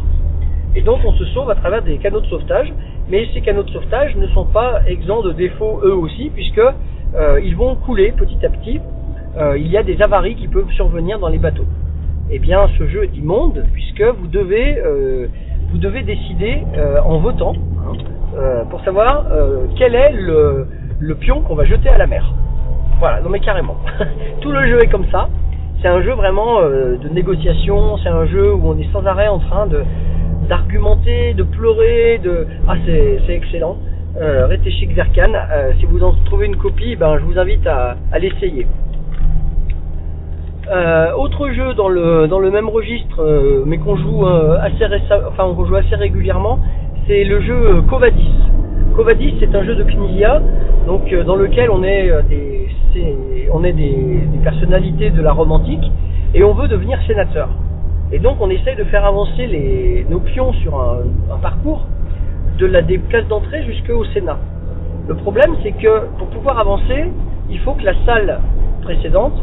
Et 0.75 0.81
donc 0.81 0.99
on 1.05 1.13
se 1.13 1.25
sauve 1.25 1.49
à 1.49 1.55
travers 1.55 1.81
des 1.81 1.97
canaux 1.97 2.19
de 2.21 2.27
sauvetage, 2.27 2.71
mais 3.09 3.27
ces 3.33 3.41
canaux 3.41 3.63
de 3.63 3.71
sauvetage 3.71 4.15
ne 4.15 4.27
sont 4.27 4.45
pas 4.45 4.81
exempts 4.87 5.23
de 5.23 5.31
défauts 5.31 5.79
eux 5.83 5.95
aussi, 5.95 6.29
puisque 6.33 6.59
euh, 7.15 7.39
ils 7.43 7.55
vont 7.55 7.75
couler 7.75 8.11
petit 8.11 8.45
à 8.45 8.49
petit. 8.49 8.79
Euh, 9.37 9.57
il 9.57 9.67
y 9.67 9.77
a 9.77 9.83
des 9.83 9.99
avaries 10.01 10.35
qui 10.35 10.47
peuvent 10.47 10.69
survenir 10.71 11.17
dans 11.19 11.29
les 11.29 11.39
bateaux. 11.39 11.65
Eh 12.31 12.37
bien, 12.37 12.67
ce 12.77 12.87
jeu 12.87 13.05
est 13.05 13.17
immonde 13.17 13.65
puisque 13.73 14.03
vous 14.03 14.27
devez 14.27 14.77
euh, 14.77 15.27
vous 15.71 15.79
devez 15.79 16.03
décider 16.03 16.63
euh, 16.77 16.99
en 17.03 17.17
votant 17.19 17.53
hein, 17.53 17.93
euh, 18.37 18.65
pour 18.65 18.81
savoir 18.81 19.25
quel 19.75 19.95
est 19.95 20.11
le, 20.11 20.67
pion 21.19 21.41
qu'on 21.41 21.55
va 21.55 21.65
jeter 21.65 21.89
à 21.89 21.97
la 21.97 22.05
mer. 22.05 22.31
Voilà, 22.99 23.21
non 23.21 23.29
mais 23.29 23.39
carrément. 23.39 23.77
Tout 24.41 24.51
le 24.51 24.67
jeu 24.67 24.83
est 24.83 24.89
comme 24.89 25.07
ça. 25.11 25.29
C'est 25.81 25.87
un 25.87 26.01
jeu 26.01 26.11
vraiment 26.11 26.61
de 26.61 27.09
négociation. 27.09 27.97
C'est 27.97 28.09
un 28.09 28.25
jeu 28.25 28.53
où 28.53 28.61
on 28.63 28.77
est 28.77 28.91
sans 28.91 29.05
arrêt 29.05 29.27
en 29.27 29.39
train 29.39 29.65
de 29.65 29.83
d'argumenter, 30.47 31.33
de 31.33 31.43
pleurer, 31.43 32.19
de 32.23 32.45
ah 32.67 32.75
c'est 32.85 33.33
excellent. 33.33 33.77
Euh, 34.19 34.47
Verkan. 34.47 35.33
Euh, 35.33 35.71
si 35.79 35.85
vous 35.85 36.03
en 36.03 36.13
trouvez 36.25 36.47
une 36.47 36.57
copie, 36.57 36.95
ben 36.95 37.17
je 37.19 37.23
vous 37.23 37.39
invite 37.39 37.65
à 37.65 37.95
l'essayer. 38.19 38.67
Euh, 40.71 41.13
autre 41.15 41.49
jeu 41.49 41.73
dans 41.73 41.89
le 41.89 42.51
même 42.51 42.69
registre, 42.69 43.23
euh, 43.23 43.63
mais 43.65 43.79
qu'on 43.79 43.95
joue 43.95 44.27
euh, 44.27 44.59
assez 44.59 45.95
régulièrement, 45.95 46.59
c'est 47.07 47.23
le 47.23 47.41
jeu 47.41 47.81
Covadis. 47.89 48.35
Covadis, 48.95 49.33
c'est 49.39 49.55
un 49.55 49.63
jeu 49.63 49.73
de 49.73 49.83
Knizia, 49.83 50.43
donc 50.85 51.11
dans 51.25 51.35
lequel 51.35 51.71
on 51.71 51.83
est 51.83 52.11
des 52.93 54.39
personnalités 54.43 55.09
de 55.09 55.21
la 55.23 55.31
Rome 55.31 55.53
antique 55.53 55.91
et 56.35 56.43
on 56.43 56.53
veut 56.53 56.67
devenir 56.67 56.99
sénateur. 57.07 57.49
Et 58.11 58.19
donc 58.19 58.37
on 58.39 58.51
essaye 58.51 58.75
de 58.75 58.83
faire 58.83 59.05
avancer 59.05 60.05
nos 60.07 60.19
pions 60.19 60.53
sur 60.53 60.79
un, 60.79 61.37
parcours 61.41 61.87
de 62.59 62.67
la 62.67 62.83
des 62.83 62.99
cases 63.09 63.27
d'entrée 63.27 63.63
jusqu'au 63.63 64.05
Sénat. 64.13 64.37
Le 65.07 65.15
problème, 65.15 65.55
c'est 65.63 65.71
que 65.71 66.05
pour 66.19 66.27
pouvoir 66.27 66.59
avancer, 66.59 67.05
il 67.49 67.59
faut 67.61 67.73
que 67.73 67.83
la 67.83 67.93
salle 68.05 68.39
précédente 68.83 69.33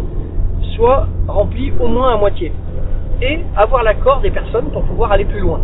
soit 0.76 1.08
remplie 1.26 1.72
au 1.80 1.88
moins 1.88 2.14
à 2.14 2.16
moitié 2.16 2.52
et 3.22 3.40
avoir 3.56 3.82
l'accord 3.82 4.20
des 4.20 4.30
personnes 4.30 4.66
pour 4.72 4.82
pouvoir 4.82 5.12
aller 5.12 5.24
plus 5.24 5.40
loin. 5.40 5.60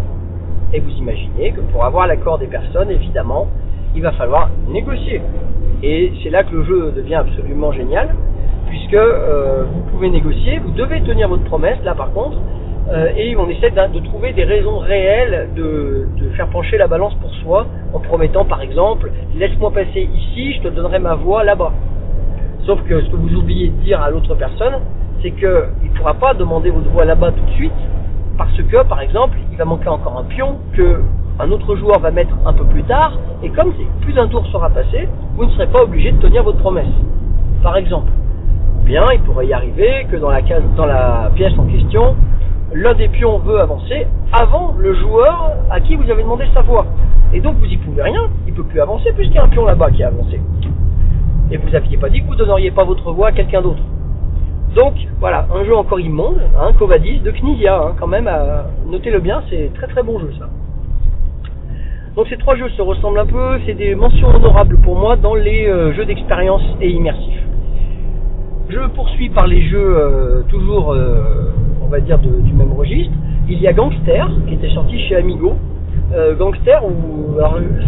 Et 0.73 0.81
vous 0.81 0.91
imaginez 0.91 1.53
que 1.53 1.61
pour 1.61 1.85
avoir 1.85 2.07
l'accord 2.07 2.39
des 2.39 2.47
personnes, 2.47 2.91
évidemment, 2.91 3.47
il 3.95 4.03
va 4.03 4.13
falloir 4.13 4.49
négocier. 4.69 5.21
Et 5.83 6.13
c'est 6.23 6.31
là 6.31 6.45
que 6.45 6.55
le 6.55 6.65
jeu 6.65 6.93
devient 6.97 7.17
absolument 7.17 7.73
génial, 7.73 8.15
puisque 8.69 8.95
euh, 8.95 9.65
vous 9.71 9.83
pouvez 9.91 10.09
négocier, 10.09 10.59
vous 10.61 10.71
devez 10.71 11.03
tenir 11.03 11.29
votre 11.29 11.45
promesse, 11.45 11.79
là 11.85 11.95
par 11.95 12.11
contre, 12.13 12.39
euh, 12.91 13.13
et 13.17 13.37
on 13.37 13.49
essaie 13.49 13.71
de, 13.71 13.93
de 13.93 14.05
trouver 14.07 14.33
des 14.33 14.45
raisons 14.45 14.79
réelles 14.79 15.51
de, 15.55 16.09
de 16.17 16.31
faire 16.31 16.49
pencher 16.49 16.79
la 16.79 16.87
balance 16.87 17.15
pour 17.17 17.31
soi, 17.43 17.67
en 17.93 18.01
promettant 18.01 18.45
par 18.47 18.63
exemple, 18.63 19.11
laisse-moi 19.37 19.71
passer 19.73 20.09
ici, 20.15 20.55
je 20.55 20.63
te 20.63 20.69
donnerai 20.69 20.99
ma 20.99 21.15
voix 21.15 21.45
là-bas. 21.45 21.73
Sauf 22.65 22.81
que 22.85 23.01
ce 23.03 23.11
que 23.11 23.17
vous 23.17 23.35
oubliez 23.37 23.69
de 23.69 23.83
dire 23.83 24.01
à 24.01 24.11
l'autre 24.11 24.35
personne, 24.37 24.75
c'est 25.23 25.31
qu'il 25.31 25.49
ne 25.49 25.97
pourra 25.97 26.15
pas 26.15 26.35
demander 26.35 26.71
votre 26.71 26.89
voix 26.91 27.05
là-bas 27.05 27.33
tout 27.33 27.45
de 27.45 27.51
suite, 27.53 27.73
parce 28.37 28.61
que, 28.61 28.83
par 28.85 29.01
exemple, 29.01 29.39
il 29.51 29.57
va 29.57 29.65
manquer 29.65 29.89
encore 29.89 30.19
un 30.19 30.25
pion 30.25 30.57
que 30.75 31.01
un 31.39 31.51
autre 31.51 31.77
joueur 31.77 31.99
va 32.01 32.11
mettre 32.11 32.35
un 32.45 32.53
peu 32.53 32.65
plus 32.65 32.83
tard, 32.85 33.13
et 33.43 33.49
comme 33.51 33.73
plus 34.03 34.13
d'un 34.13 34.29
tour 34.29 34.47
sera 34.49 34.69
passé, 34.69 35.09
vous 35.37 35.45
ne 35.47 35.51
serez 35.51 35.67
pas 35.69 35.83
obligé 35.83 36.13
de 36.13 36.19
tenir 36.19 36.43
votre 36.43 36.59
promesse. 36.59 36.93
Par 37.63 37.77
exemple. 37.77 38.11
Bien, 38.85 39.05
il 39.13 39.21
pourrait 39.21 39.47
y 39.47 39.53
arriver 39.53 40.07
que 40.11 40.17
dans 40.17 40.29
la 40.31 41.31
pièce 41.35 41.53
en 41.57 41.65
question, 41.67 42.17
l'un 42.75 42.95
des 42.95 43.09
pions 43.09 43.39
veut 43.39 43.61
avancer 43.61 44.09
avant 44.33 44.75
le 44.77 44.93
joueur 44.95 45.53
à 45.71 45.81
qui 45.81 45.95
vous 45.95 46.11
avez 46.11 46.23
demandé 46.25 46.47
sa 46.53 46.63
voix. 46.63 46.87
Et 47.33 47.41
donc 47.41 47.57
vous 47.59 47.67
y 47.67 47.77
pouvez 47.77 48.03
rien, 48.03 48.29
il 48.47 48.53
peut 48.53 48.65
plus 48.65 48.81
avancer 48.81 49.13
puisqu'il 49.13 49.37
y 49.37 49.39
a 49.39 49.45
un 49.45 49.49
pion 49.49 49.65
là-bas 49.67 49.91
qui 49.91 50.03
a 50.03 50.09
avancé. 50.09 50.41
Et 51.53 51.57
vous 51.59 51.75
aviez 51.75 51.97
pas 51.97 52.09
dit 52.09 52.23
que 52.23 52.27
vous 52.27 52.35
donneriez 52.35 52.73
pas 52.73 52.83
votre 52.85 53.13
voix 53.13 53.29
à 53.29 53.33
quelqu'un 53.33 53.63
d'autre. 53.63 53.83
Donc 54.75 54.95
voilà, 55.21 55.47
un 55.55 55.65
jeu 55.65 55.77
encore 55.77 56.01
immonde, 56.01 56.41
hein, 56.59 56.73
Covadis 56.79 57.21
de 57.21 57.31
Knizia, 57.31 57.77
hein, 57.77 57.93
quand 57.99 58.07
même, 58.07 58.27
à- 58.27 58.67
notez-le 58.91 59.21
bien, 59.21 59.43
c'est 59.51 59.71
très 59.75 59.87
très 59.87 60.03
bon 60.03 60.19
jeu 60.19 60.33
ça. 60.39 60.49
Donc 62.17 62.27
ces 62.29 62.37
trois 62.39 62.57
jeux 62.57 62.69
se 62.71 62.83
ressemblent 62.83 63.19
un 63.19 63.27
peu, 63.27 63.59
c'est 63.67 63.75
des 63.75 63.95
mentions 63.95 64.29
honorables 64.29 64.79
pour 64.79 64.97
moi 64.97 65.17
dans 65.17 65.35
les 65.35 65.67
euh, 65.67 65.93
jeux 65.95 66.05
d'expérience 66.07 66.63
et 66.81 66.89
immersifs. 66.91 67.43
Je 68.71 68.79
poursuis 68.95 69.29
par 69.29 69.47
les 69.47 69.63
jeux 69.63 69.97
euh, 69.97 70.43
toujours, 70.49 70.93
euh, 70.93 71.53
on 71.83 71.89
va 71.89 72.01
dire, 72.01 72.19
du 72.19 72.53
même 72.55 72.73
registre. 72.73 73.13
Il 73.49 73.61
y 73.61 73.67
a 73.67 73.73
Gangster, 73.75 74.27
qui 74.47 74.55
était 74.55 74.71
sorti 74.71 74.99
chez 75.01 75.17
Amigo. 75.17 75.55
Euh, 76.15 76.35
Gangster, 76.37 76.81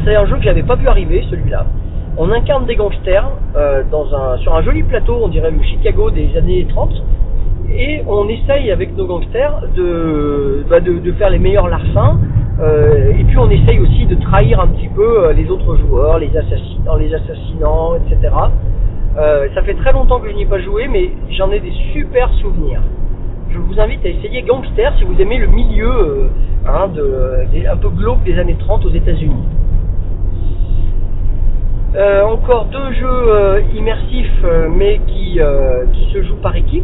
c'est 0.05 0.17
un 0.17 0.27
jeu 0.27 0.37
que 0.37 0.43
j'avais 0.43 0.63
pas 0.63 0.75
vu 0.75 0.87
arriver, 0.89 1.25
celui-là. 1.31 1.65
On 2.17 2.31
incarne 2.31 2.65
des 2.67 2.77
gangsters 2.77 3.29
euh, 3.57 3.83
sur 4.39 4.55
un 4.55 4.63
joli 4.63 4.85
plateau, 4.85 5.19
on 5.23 5.29
dirait 5.29 5.51
le 5.51 5.63
Chicago 5.63 6.11
des 6.11 6.37
années 6.37 6.65
30. 6.69 6.91
Et 7.77 8.03
on 8.07 8.29
essaye 8.29 8.71
avec 8.71 8.97
nos 8.97 9.07
gangsters 9.07 9.63
de, 9.75 10.65
bah, 10.71 10.79
de, 10.79 11.13
faire 11.13 11.31
les 11.31 11.41
meilleurs 11.41 11.69
larcins. 11.69 12.19
euh, 12.61 13.13
et 13.19 13.25
puis 13.25 13.37
on 13.37 13.51
essaye 13.51 13.81
aussi 13.81 14.07
de 14.07 14.15
trahir 14.15 14.61
un 14.61 14.69
petit 14.69 14.89
peu 14.89 15.25
euh, 15.25 15.33
les 15.33 15.51
autres 15.51 15.77
joueurs, 15.77 16.21
les 16.21 16.31
assassinant, 16.37 16.95
les 16.97 17.13
assassinants, 17.13 17.97
etc. 17.97 18.33
Euh, 19.17 19.49
ça 19.55 19.63
fait 19.63 19.75
très 19.75 19.93
longtemps 19.93 20.21
que 20.21 20.29
je 20.29 20.35
n'y 20.35 20.43
ai 20.43 20.47
pas 20.47 20.61
joué, 20.61 20.87
mais 20.87 21.11
j'en 21.31 21.51
ai 21.51 21.59
des 21.59 21.73
super 21.93 22.33
souvenirs. 22.35 22.81
Je 23.51 23.59
vous 23.59 23.81
invite 23.81 24.05
à 24.07 24.09
essayer 24.09 24.43
Gangster 24.43 24.93
si 24.99 25.05
vous 25.05 25.21
aimez 25.21 25.39
le 25.39 25.49
milieu 25.49 25.91
euh, 25.91 26.29
hein, 26.67 26.89
un 26.89 27.77
peu 27.77 27.89
glauque 27.89 28.23
des 28.23 28.39
années 28.39 28.57
30 28.59 28.85
aux 28.87 28.91
États-Unis. 28.91 29.43
Euh, 31.97 32.25
encore 32.25 32.65
deux 32.73 32.93
jeux 32.95 33.07
euh, 33.07 33.61
immersifs, 33.77 34.43
euh, 34.43 34.69
mais 34.69 35.01
qui, 35.07 35.39
qui 35.93 36.13
se 36.13 36.23
jouent 36.25 36.41
par 36.43 36.57
équipe. 36.57 36.83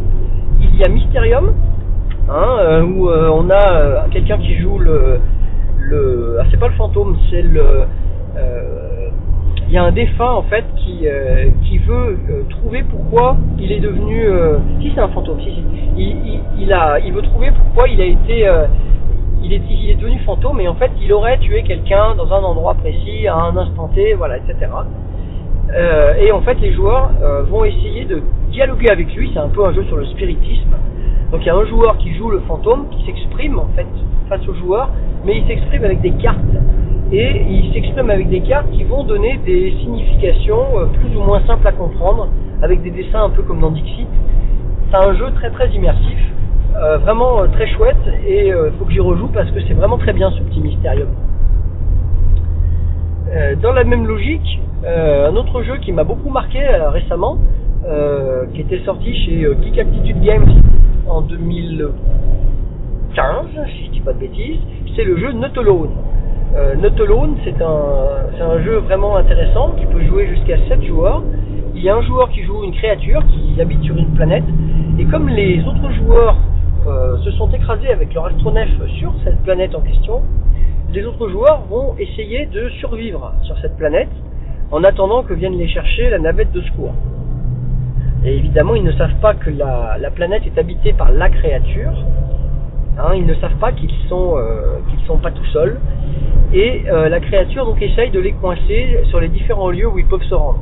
Il 0.60 0.76
y 0.76 0.84
a 0.84 0.88
Mysterium, 0.88 1.52
hein, 2.28 2.82
où 2.84 3.08
on 3.08 3.50
a 3.50 4.06
quelqu'un 4.12 4.38
qui 4.38 4.56
joue 4.56 4.78
le, 4.78 5.18
le 5.78 6.38
ah, 6.40 6.44
c'est 6.50 6.60
pas 6.60 6.68
le 6.68 6.74
fantôme, 6.74 7.16
c'est 7.30 7.42
le 7.42 7.86
il 9.68 9.74
y 9.74 9.78
a 9.78 9.84
un 9.84 9.92
défunt 9.92 10.32
en 10.32 10.42
fait 10.42 10.64
qui 10.76 11.06
qui 11.64 11.78
veut 11.78 12.18
trouver 12.50 12.84
pourquoi 12.84 13.36
il 13.58 13.72
est 13.72 13.80
devenu 13.80 14.28
si 14.80 14.92
c'est 14.94 15.00
un 15.00 15.08
fantôme 15.08 15.40
si, 15.40 15.52
si. 15.96 16.40
Il, 16.58 16.72
a 16.72 16.98
il 17.00 17.12
veut 17.12 17.22
trouver 17.22 17.50
pourquoi 17.50 17.88
il 17.88 18.00
a 18.00 18.04
été 18.04 18.48
il 19.42 19.52
est, 19.52 19.62
il 19.70 19.90
est 19.90 19.94
devenu 19.94 20.18
fantôme 20.20 20.60
et 20.60 20.68
en 20.68 20.74
fait 20.74 20.90
il 21.00 21.12
aurait 21.12 21.38
tué 21.38 21.62
quelqu'un 21.62 22.14
dans 22.16 22.32
un 22.32 22.42
endroit 22.42 22.74
précis, 22.74 23.26
à 23.26 23.36
un 23.36 23.56
instant 23.56 23.88
T, 23.88 24.14
voilà, 24.14 24.36
etc. 24.36 24.54
Euh, 25.72 26.14
et 26.20 26.32
en 26.32 26.40
fait 26.42 26.58
les 26.60 26.72
joueurs 26.72 27.10
euh, 27.22 27.42
vont 27.42 27.64
essayer 27.64 28.04
de 28.04 28.22
dialoguer 28.50 28.90
avec 28.90 29.14
lui, 29.14 29.30
c'est 29.32 29.38
un 29.38 29.48
peu 29.48 29.64
un 29.64 29.72
jeu 29.72 29.84
sur 29.84 29.96
le 29.96 30.06
spiritisme. 30.06 30.74
Donc 31.30 31.42
il 31.42 31.46
y 31.46 31.50
a 31.50 31.56
un 31.56 31.64
joueur 31.66 31.96
qui 31.98 32.14
joue 32.14 32.30
le 32.30 32.40
fantôme, 32.40 32.88
qui 32.90 33.04
s'exprime 33.06 33.58
en 33.58 33.68
fait 33.76 33.86
face 34.28 34.46
au 34.48 34.54
joueur, 34.54 34.90
mais 35.24 35.38
il 35.38 35.46
s'exprime 35.46 35.84
avec 35.84 36.00
des 36.00 36.12
cartes. 36.12 36.38
Et 37.12 37.42
il 37.48 37.72
s'exprime 37.72 38.08
avec 38.10 38.28
des 38.28 38.40
cartes 38.40 38.70
qui 38.70 38.84
vont 38.84 39.02
donner 39.04 39.38
des 39.44 39.72
significations 39.80 40.78
euh, 40.78 40.86
plus 40.86 41.16
ou 41.16 41.22
moins 41.22 41.40
simples 41.46 41.66
à 41.66 41.72
comprendre, 41.72 42.28
avec 42.62 42.82
des 42.82 42.90
dessins 42.90 43.24
un 43.24 43.30
peu 43.30 43.42
comme 43.42 43.60
dans 43.60 43.70
Dixit. 43.70 44.06
C'est 44.90 44.96
un 44.96 45.14
jeu 45.14 45.30
très 45.34 45.50
très 45.50 45.68
immersif, 45.70 46.18
euh, 46.76 46.98
vraiment 46.98 47.42
euh, 47.42 47.46
très 47.48 47.66
chouette, 47.68 47.96
et 48.26 48.48
il 48.48 48.72
faut 48.78 48.84
que 48.84 48.92
j'y 48.92 49.00
rejoue 49.00 49.28
parce 49.28 49.50
que 49.50 49.60
c'est 49.66 49.74
vraiment 49.74 49.98
très 49.98 50.12
bien 50.12 50.30
ce 50.30 50.40
petit 50.42 50.60
Mysterium. 50.60 51.08
dans 53.62 53.72
la 53.72 53.84
même 53.84 54.06
logique, 54.06 54.60
un 54.84 55.34
autre 55.36 55.62
jeu 55.62 55.76
qui 55.78 55.92
m'a 55.92 56.04
beaucoup 56.04 56.30
marqué 56.30 56.60
récemment, 56.92 57.38
qui 58.52 58.60
était 58.60 58.80
sorti 58.84 59.14
chez 59.24 59.46
Geek 59.62 59.78
Aptitude 59.78 60.20
Games 60.20 60.50
en 61.08 61.22
2015, 61.22 61.92
si 63.68 63.86
je 63.86 63.90
dis 63.90 64.00
pas 64.00 64.12
de 64.12 64.18
bêtises, 64.18 64.58
c'est 64.96 65.04
le 65.04 65.16
jeu 65.16 65.32
Not 65.32 65.58
Alone. 65.58 65.90
Euh, 66.56 66.74
Not 66.76 67.00
Alone, 67.02 67.36
c'est 67.44 67.62
un, 67.62 68.44
un 68.44 68.62
jeu 68.62 68.78
vraiment 68.78 69.16
intéressant 69.16 69.70
qui 69.78 69.86
peut 69.86 70.02
jouer 70.04 70.26
jusqu'à 70.28 70.56
7 70.68 70.82
joueurs. 70.84 71.22
Il 71.74 71.82
y 71.82 71.88
a 71.88 71.96
un 71.96 72.02
joueur 72.02 72.28
qui 72.30 72.42
joue 72.42 72.64
une 72.64 72.72
créature 72.72 73.22
qui 73.28 73.60
habite 73.60 73.82
sur 73.84 73.96
une 73.96 74.12
planète, 74.14 74.44
et 74.98 75.04
comme 75.04 75.28
les 75.28 75.64
autres 75.64 75.92
joueurs 75.92 76.36
euh, 76.86 77.18
se 77.18 77.30
sont 77.32 77.50
écrasés 77.50 77.88
avec 77.88 78.14
leur 78.14 78.26
astronef 78.26 78.68
sur 78.98 79.12
cette 79.24 79.42
planète 79.42 79.74
en 79.74 79.80
question, 79.80 80.22
les 80.92 81.04
autres 81.04 81.28
joueurs 81.28 81.62
vont 81.68 81.94
essayer 81.98 82.46
de 82.46 82.68
survivre 82.80 83.32
sur 83.42 83.58
cette 83.58 83.76
planète 83.76 84.08
en 84.70 84.82
attendant 84.84 85.22
que 85.22 85.34
vienne 85.34 85.56
les 85.58 85.68
chercher 85.68 86.10
la 86.10 86.18
navette 86.18 86.52
de 86.52 86.60
secours. 86.62 86.94
Et 88.24 88.36
évidemment, 88.36 88.74
ils 88.74 88.84
ne 88.84 88.92
savent 88.92 89.18
pas 89.20 89.34
que 89.34 89.50
la, 89.50 90.10
planète 90.14 90.42
est 90.46 90.58
habitée 90.58 90.92
par 90.92 91.10
la 91.10 91.28
créature. 91.28 91.92
Hein, 92.98 93.14
ils 93.14 93.26
ne 93.26 93.34
savent 93.34 93.56
pas 93.60 93.72
qu'ils 93.72 93.94
sont 94.08 94.34
euh, 94.36 94.78
qu'ils 94.90 95.06
sont 95.06 95.18
pas 95.18 95.30
tout 95.30 95.46
seuls. 95.52 95.78
Et 96.52 96.82
euh, 96.88 97.08
la 97.08 97.20
créature 97.20 97.64
donc 97.64 97.80
essaye 97.80 98.10
de 98.10 98.18
les 98.20 98.32
coincer 98.32 98.98
sur 99.08 99.20
les 99.20 99.28
différents 99.28 99.70
lieux 99.70 99.86
où 99.86 99.98
ils 99.98 100.06
peuvent 100.06 100.22
se 100.24 100.34
rendre. 100.34 100.60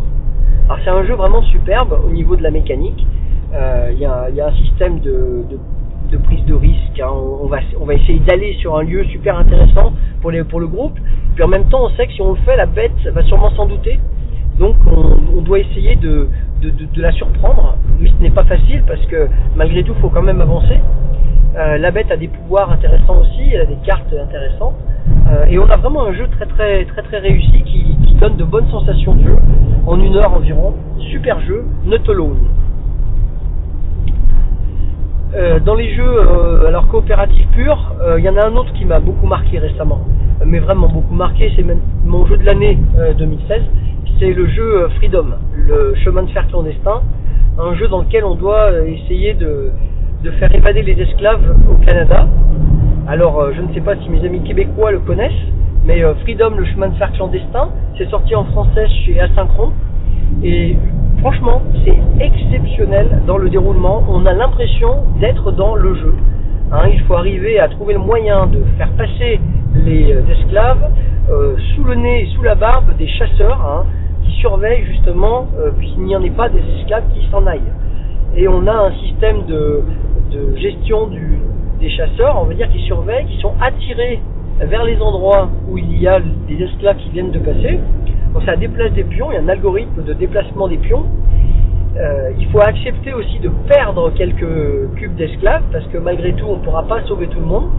Alors 0.66 0.78
c'est 0.84 0.90
un 0.90 1.04
jeu 1.04 1.14
vraiment 1.14 1.42
superbe 1.42 1.98
au 2.06 2.10
niveau 2.10 2.36
de 2.36 2.42
la 2.42 2.50
mécanique. 2.50 3.06
Euh, 3.54 3.90
il 3.92 3.98
y, 3.98 4.04
a, 4.04 4.46
un 4.46 4.52
système 4.52 5.00
de, 5.00 5.42
prise 6.16 6.44
de 6.44 6.54
risque. 6.54 7.00
Hein. 7.00 7.10
On, 7.10 7.46
va, 7.46 7.94
essayer 7.94 8.20
d'aller 8.20 8.54
sur 8.60 8.76
un 8.76 8.82
lieu 8.82 9.04
super 9.04 9.38
intéressant 9.38 9.92
pour, 10.20 10.30
le 10.30 10.66
groupe. 10.66 10.98
Puis 11.34 11.44
en 11.44 11.48
même 11.48 11.64
temps, 11.68 11.84
on 11.84 11.90
sait 11.90 12.06
que 12.06 12.12
si 12.12 12.22
on 12.22 12.32
le 12.32 12.38
fait, 12.38 12.56
la 12.56 12.66
bête 12.66 12.96
va 13.12 13.22
sûrement 13.24 13.50
s'en 13.50 13.66
douter. 13.66 13.98
Donc 14.58 14.74
on, 14.86 15.40
doit 15.42 15.60
essayer 15.60 15.94
de, 15.94 16.28
de, 16.60 17.00
la 17.00 17.12
surprendre, 17.12 17.76
mais 18.00 18.08
ce 18.10 18.22
n'est 18.22 18.30
pas 18.30 18.42
facile 18.44 18.82
parce 18.86 19.04
que 19.06 19.28
malgré 19.54 19.84
tout, 19.84 19.92
il 19.96 20.00
faut 20.00 20.08
quand 20.08 20.22
même 20.22 20.40
avancer. 20.40 20.80
Euh, 21.56 21.78
la 21.78 21.90
bête 21.92 22.10
a 22.10 22.16
des 22.16 22.28
pouvoirs 22.28 22.70
intéressants 22.70 23.20
aussi, 23.20 23.50
elle 23.52 23.62
a 23.62 23.66
des 23.66 23.78
cartes 23.84 24.12
intéressantes, 24.12 24.74
euh, 25.30 25.46
et 25.48 25.58
on 25.58 25.70
a 25.70 25.76
vraiment 25.76 26.06
un 26.06 26.12
jeu 26.12 26.26
très 26.28 26.46
très 26.46 26.84
très 26.84 27.02
très 27.02 27.18
réussi 27.18 27.62
qui, 27.62 27.96
donne 28.20 28.36
de 28.36 28.44
bonnes 28.44 28.68
sensations 28.68 29.14
de 29.14 29.22
jeu 29.22 29.36
en 29.86 30.00
une 30.00 30.16
heure 30.16 30.34
environ. 30.34 30.74
Super 31.12 31.40
jeu, 31.40 31.64
Not 31.84 32.10
Alone. 32.10 32.48
Euh, 35.34 35.60
dans 35.60 35.74
les 35.74 35.94
jeux 35.94 36.66
alors 36.66 36.88
coopératifs 36.88 37.46
purs, 37.48 37.94
il 38.16 38.24
y 38.24 38.28
en 38.28 38.36
a 38.36 38.46
un 38.46 38.56
autre 38.56 38.72
qui 38.72 38.84
m'a 38.84 39.00
beaucoup 39.00 39.26
marqué 39.26 39.58
récemment, 39.58 40.00
mais 40.44 40.58
vraiment 40.58 40.88
beaucoup 40.88 41.14
marqué, 41.14 41.52
c'est 41.56 41.64
mon 42.04 42.26
jeu 42.26 42.36
de 42.36 42.44
l'année 42.44 42.78
2016 43.18 43.62
c'est 44.18 44.32
le 44.32 44.48
jeu 44.48 44.82
euh, 44.82 44.88
Freedom, 44.96 45.26
le 45.54 45.94
chemin 46.04 46.22
de 46.22 46.30
fer 46.30 46.46
clandestin, 46.48 47.02
un 47.58 47.74
jeu 47.74 47.88
dans 47.88 48.00
lequel 48.00 48.24
on 48.24 48.34
doit 48.34 48.72
euh, 48.72 48.86
essayer 48.86 49.34
de, 49.34 49.70
faire 50.38 50.52
évader 50.54 50.82
les 50.82 51.00
esclaves 51.00 51.56
au 51.70 51.84
Canada. 51.84 52.26
Alors, 53.06 53.40
euh, 53.40 53.52
je 53.56 53.62
ne 53.62 53.72
sais 53.72 53.80
pas 53.80 53.96
si 53.96 54.10
mes 54.10 54.24
amis 54.24 54.42
québécois 54.42 54.90
le 54.90 54.98
connaissent, 55.00 55.32
mais 55.86 56.02
Freedom, 56.22 56.50
le 56.58 56.66
chemin 56.66 56.88
de 56.88 56.96
fer 56.96 57.10
clandestin, 57.12 57.70
c'est 57.96 58.10
sorti 58.10 58.34
en 58.34 58.44
français 58.44 58.86
chez 59.04 59.18
Asynchron. 59.20 59.72
Et 60.42 60.76
franchement, 61.20 61.62
c'est 61.84 61.98
exceptionnel 62.24 63.22
dans 63.26 63.38
le 63.38 63.48
déroulement. 63.50 64.02
On 64.08 64.26
a 64.26 64.32
l'impression 64.32 65.04
d'être 65.20 65.52
dans 65.52 65.74
le 65.74 65.94
jeu. 65.94 66.14
Hein, 66.70 66.88
il 66.92 67.00
faut 67.02 67.14
arriver 67.14 67.58
à 67.58 67.68
trouver 67.68 67.94
le 67.94 68.00
moyen 68.00 68.46
de 68.46 68.62
faire 68.76 68.90
passer 68.92 69.40
les 69.74 70.16
esclaves 70.30 70.90
sous 71.74 71.84
le 71.84 71.94
nez 71.94 72.22
et 72.22 72.26
sous 72.34 72.42
la 72.42 72.54
barbe 72.54 72.96
des 72.96 73.06
chasseurs. 73.06 73.60
Hein, 73.60 73.86
surveille 74.40 74.84
justement 74.84 75.46
euh, 75.58 75.70
qu'il 75.80 76.02
n'y 76.02 76.16
en 76.16 76.22
ait 76.22 76.30
pas 76.30 76.48
des 76.48 76.62
esclaves 76.78 77.04
qui 77.14 77.26
s'en 77.30 77.46
aillent. 77.46 77.72
Et 78.36 78.48
on 78.48 78.66
a 78.66 78.72
un 78.72 78.92
système 79.04 79.44
de, 79.46 79.82
gestion 80.56 81.08
des 81.80 81.90
chasseurs, 81.90 82.40
on 82.40 82.44
va 82.44 82.54
dire, 82.54 82.70
qui 82.70 82.80
surveillent, 82.82 83.26
qui 83.26 83.40
sont 83.40 83.54
attirés 83.60 84.20
vers 84.60 84.84
les 84.84 85.00
endroits 85.00 85.48
où 85.68 85.78
il 85.78 86.00
y 86.00 86.06
a 86.06 86.20
des 86.20 86.62
esclaves 86.62 86.96
qui 86.98 87.10
viennent 87.10 87.30
de 87.30 87.38
passer. 87.38 87.80
Donc 88.34 88.42
ça 88.44 88.56
déplace 88.56 88.92
des 88.92 89.04
pions, 89.04 89.30
il 89.30 89.34
y 89.34 89.38
a 89.38 89.42
un 89.42 89.48
algorithme 89.48 90.02
de 90.02 90.12
déplacement 90.12 90.68
des 90.68 90.78
pions. 90.78 91.06
Euh, 91.96 92.30
il 92.38 92.46
faut 92.48 92.60
accepter 92.60 93.12
aussi 93.12 93.38
de 93.40 93.50
perdre 93.66 94.12
quelques 94.14 94.94
cubes 94.96 95.16
d'esclaves, 95.16 95.64
parce 95.72 95.86
que 95.86 95.98
malgré 95.98 96.32
tout, 96.34 96.46
on 96.46 96.56
ne 96.56 96.62
pourra 96.62 96.84
pas 96.84 97.02
sauver 97.04 97.26
tout 97.26 97.40
le 97.40 97.46
monde 97.46 97.70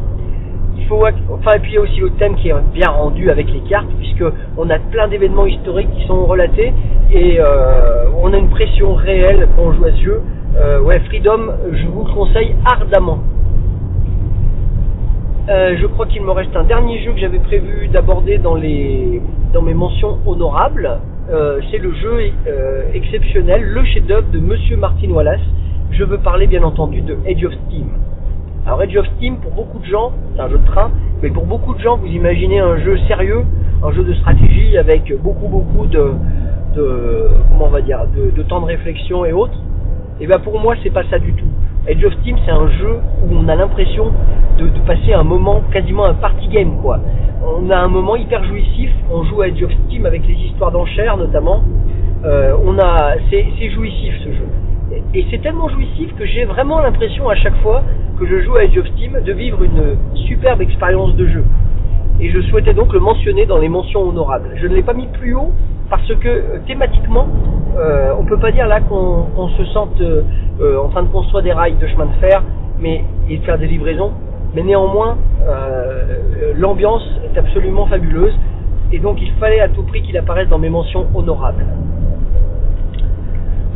faut, 0.89 1.05
enfin, 1.31 1.53
et 1.55 1.59
puis 1.59 1.71
il 1.71 1.75
y 1.75 1.77
a 1.77 1.81
aussi 1.81 1.99
le 1.99 2.09
thème 2.11 2.35
qui 2.35 2.49
est 2.49 2.55
bien 2.73 2.89
rendu 2.89 3.29
avec 3.29 3.49
les 3.51 3.61
cartes, 3.61 3.89
puisque 3.99 4.23
on 4.57 4.69
a 4.69 4.79
plein 4.79 5.07
d'événements 5.07 5.45
historiques 5.45 5.91
qui 5.95 6.05
sont 6.07 6.25
relatés 6.25 6.73
et 7.11 7.39
euh, 7.39 8.09
on 8.21 8.33
a 8.33 8.37
une 8.37 8.49
pression 8.49 8.95
réelle 8.95 9.47
quand 9.55 9.63
on 9.63 9.73
joue 9.73 9.85
à 9.85 9.91
ce 9.91 10.03
jeu. 10.03 10.21
Euh, 10.57 10.81
ouais, 10.81 10.99
Freedom, 11.01 11.53
je 11.71 11.85
vous 11.85 12.05
le 12.05 12.13
conseille 12.13 12.55
ardemment. 12.65 13.19
Euh, 15.47 15.75
je 15.79 15.85
crois 15.87 16.07
qu'il 16.07 16.23
me 16.23 16.31
reste 16.31 16.55
un 16.55 16.63
dernier 16.63 17.03
jeu 17.03 17.11
que 17.11 17.19
j'avais 17.19 17.39
prévu 17.39 17.87
d'aborder 17.87 18.39
dans 18.39 18.55
les 18.55 19.21
dans 19.53 19.61
mes 19.61 19.73
mentions 19.73 20.19
honorables. 20.25 20.99
c'est 21.71 21.77
le 21.77 21.93
jeu 21.93 22.31
exceptionnel, 22.93 23.63
le 23.63 23.83
chef-d'œuvre 23.85 24.27
de 24.31 24.39
Monsieur 24.39 24.77
Martin 24.77 25.09
Wallace. 25.09 25.41
Je 25.91 26.03
veux 26.03 26.19
parler 26.19 26.47
bien 26.47 26.63
entendu 26.63 27.01
de 27.01 27.17
Edge 27.25 27.43
of 27.43 27.53
Steam. 27.65 27.87
Alors 28.65 28.83
Edge 28.83 28.95
of 28.95 29.07
Steam, 29.17 29.37
pour 29.37 29.51
beaucoup 29.51 29.79
de 29.79 29.85
gens, 29.85 30.11
c'est 30.35 30.41
un 30.41 30.49
jeu 30.49 30.59
de 30.59 30.65
train, 30.65 30.91
mais 31.23 31.29
pour 31.29 31.45
beaucoup 31.45 31.73
de 31.73 31.79
gens, 31.79 31.97
vous 31.97 32.07
imaginez 32.07 32.59
un 32.59 32.77
jeu 32.77 32.97
sérieux, 33.07 33.43
un 33.83 33.91
jeu 33.91 34.03
de 34.03 34.13
stratégie 34.13 34.77
avec 34.77 35.11
beaucoup 35.21 35.47
beaucoup 35.47 35.87
de, 35.87 36.11
comment 36.75 37.65
on 37.65 37.69
va 37.69 37.81
dire, 37.81 38.05
de, 38.15 38.43
temps 38.43 38.61
de 38.61 38.65
réflexion 38.65 39.25
et 39.25 39.33
autres. 39.33 39.57
Et 40.21 40.27
bien 40.27 40.39
pour 40.39 40.59
moi, 40.59 40.75
c'est 40.83 40.91
pas 40.91 41.03
ça 41.09 41.17
du 41.17 41.33
tout. 41.33 41.48
Edge 41.87 42.03
of 42.05 42.13
Steam, 42.21 42.37
c'est 42.45 42.51
un 42.51 42.69
jeu 42.69 42.99
où 43.23 43.35
on 43.35 43.47
a 43.47 43.55
l'impression 43.55 44.11
de, 44.57 44.67
passer 44.85 45.13
un 45.13 45.23
moment 45.23 45.61
quasiment 45.71 46.05
un 46.05 46.13
party 46.13 46.47
game, 46.49 46.77
quoi. 46.81 46.99
On 47.43 47.69
a 47.69 47.77
un 47.77 47.87
moment 47.87 48.15
hyper 48.15 48.43
jouissif. 48.43 48.91
On 49.11 49.23
joue 49.23 49.41
à 49.41 49.47
Edge 49.47 49.63
of 49.63 49.71
Steam 49.85 50.05
avec 50.05 50.27
les 50.27 50.35
histoires 50.35 50.71
d'enchères, 50.71 51.17
notamment. 51.17 51.63
Euh, 52.25 52.53
on 52.65 52.77
a, 52.79 53.15
c'est 53.29 53.69
jouissif 53.69 54.13
ce 54.23 54.31
jeu. 54.31 54.47
Et 55.13 55.25
c'est 55.31 55.41
tellement 55.41 55.69
jouissif 55.69 56.13
que 56.17 56.25
j'ai 56.25 56.45
vraiment 56.45 56.79
l'impression 56.81 57.29
à 57.29 57.35
chaque 57.35 57.55
fois 57.61 57.83
que 58.19 58.25
je 58.25 58.41
joue 58.41 58.57
à 58.57 58.61
Age 58.61 58.77
of 58.77 58.87
Steam 58.87 59.17
de 59.23 59.33
vivre 59.33 59.63
une 59.63 59.95
superbe 60.27 60.61
expérience 60.61 61.15
de 61.15 61.27
jeu. 61.27 61.43
Et 62.19 62.29
je 62.29 62.41
souhaitais 62.41 62.73
donc 62.73 62.91
le 62.93 62.99
mentionner 62.99 63.45
dans 63.45 63.57
les 63.57 63.69
mentions 63.69 64.01
honorables. 64.01 64.51
Je 64.55 64.67
ne 64.67 64.75
l'ai 64.75 64.83
pas 64.83 64.93
mis 64.93 65.07
plus 65.07 65.35
haut 65.35 65.51
parce 65.89 66.13
que 66.15 66.27
euh, 66.27 66.59
thématiquement, 66.67 67.27
euh, 67.77 68.13
on 68.19 68.25
peut 68.25 68.37
pas 68.37 68.51
dire 68.51 68.67
là 68.67 68.81
qu'on 68.81 69.49
se 69.57 69.65
sente 69.65 69.99
euh, 70.01 70.23
en 70.61 70.89
train 70.89 71.03
de 71.03 71.07
construire 71.07 71.43
des 71.43 71.53
rails 71.53 71.75
de 71.75 71.87
chemin 71.87 72.05
de 72.05 72.15
fer 72.19 72.43
mais, 72.79 73.03
et 73.29 73.37
de 73.37 73.43
faire 73.43 73.57
des 73.57 73.67
livraisons. 73.67 74.11
Mais 74.53 74.63
néanmoins, 74.63 75.17
l'ambiance 76.55 77.03
est 77.23 77.37
absolument 77.37 77.85
fabuleuse. 77.85 78.33
Et 78.91 78.99
donc 78.99 79.19
il 79.21 79.31
fallait 79.33 79.59
à 79.59 79.69
tout 79.69 79.83
prix 79.83 80.01
qu'il 80.01 80.17
apparaisse 80.17 80.49
dans 80.49 80.57
mes 80.57 80.69
mentions 80.69 81.05
honorables. 81.13 81.65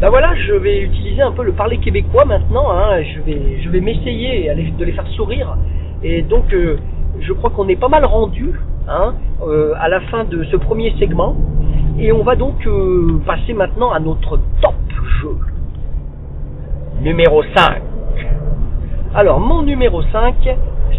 Ben 0.04 0.10
voilà, 0.10 0.36
je 0.36 0.52
vais 0.54 0.82
utiliser 0.82 1.22
un 1.22 1.32
peu 1.32 1.44
le 1.44 1.54
parler 1.54 1.78
québécois 1.78 2.26
maintenant. 2.26 2.72
Hein. 2.72 3.02
Je 3.04 3.22
vais, 3.22 3.62
je 3.64 3.70
vais 3.70 3.80
m'essayer 3.80 4.52
de 4.78 4.84
les 4.84 4.92
faire 4.92 5.08
sourire. 5.16 5.56
Et 6.04 6.22
donc, 6.24 6.54
euh, 6.54 6.76
je 7.22 7.32
crois 7.32 7.52
qu'on 7.52 7.70
est 7.70 7.78
pas 7.78 7.88
mal 7.88 8.04
rendu 8.04 8.52
hein, 8.90 9.14
euh, 9.48 9.74
à 9.80 9.88
la 9.88 10.02
fin 10.02 10.26
de 10.26 10.44
ce 10.44 10.58
premier 10.58 10.94
segment. 11.00 11.38
Et 11.98 12.12
on 12.12 12.24
va 12.24 12.36
donc 12.36 12.68
euh, 12.68 13.22
passer 13.26 13.54
maintenant 13.54 13.92
à 13.92 14.00
notre 14.02 14.40
top 14.62 14.76
jeu. 15.22 15.38
Numéro 17.02 17.44
5. 17.56 17.82
Alors, 19.16 19.40
mon 19.40 19.64
numéro 19.64 20.02
5, 20.02 20.36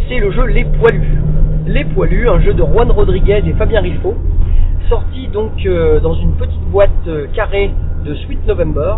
c'est 0.09 0.19
le 0.19 0.31
jeu 0.31 0.45
Les 0.47 0.65
Poilus. 0.65 1.19
Les 1.67 1.85
Poilus, 1.85 2.29
un 2.29 2.41
jeu 2.41 2.53
de 2.55 2.63
Juan 2.63 2.91
Rodriguez 2.91 3.43
et 3.47 3.53
Fabien 3.55 3.81
Riffaut, 3.81 4.15
sorti 4.89 5.29
donc 5.29 5.53
dans 6.03 6.15
une 6.15 6.33
petite 6.33 6.61
boîte 6.71 6.91
carrée 7.35 7.71
de 8.05 8.15
Sweet 8.15 8.47
November. 8.47 8.97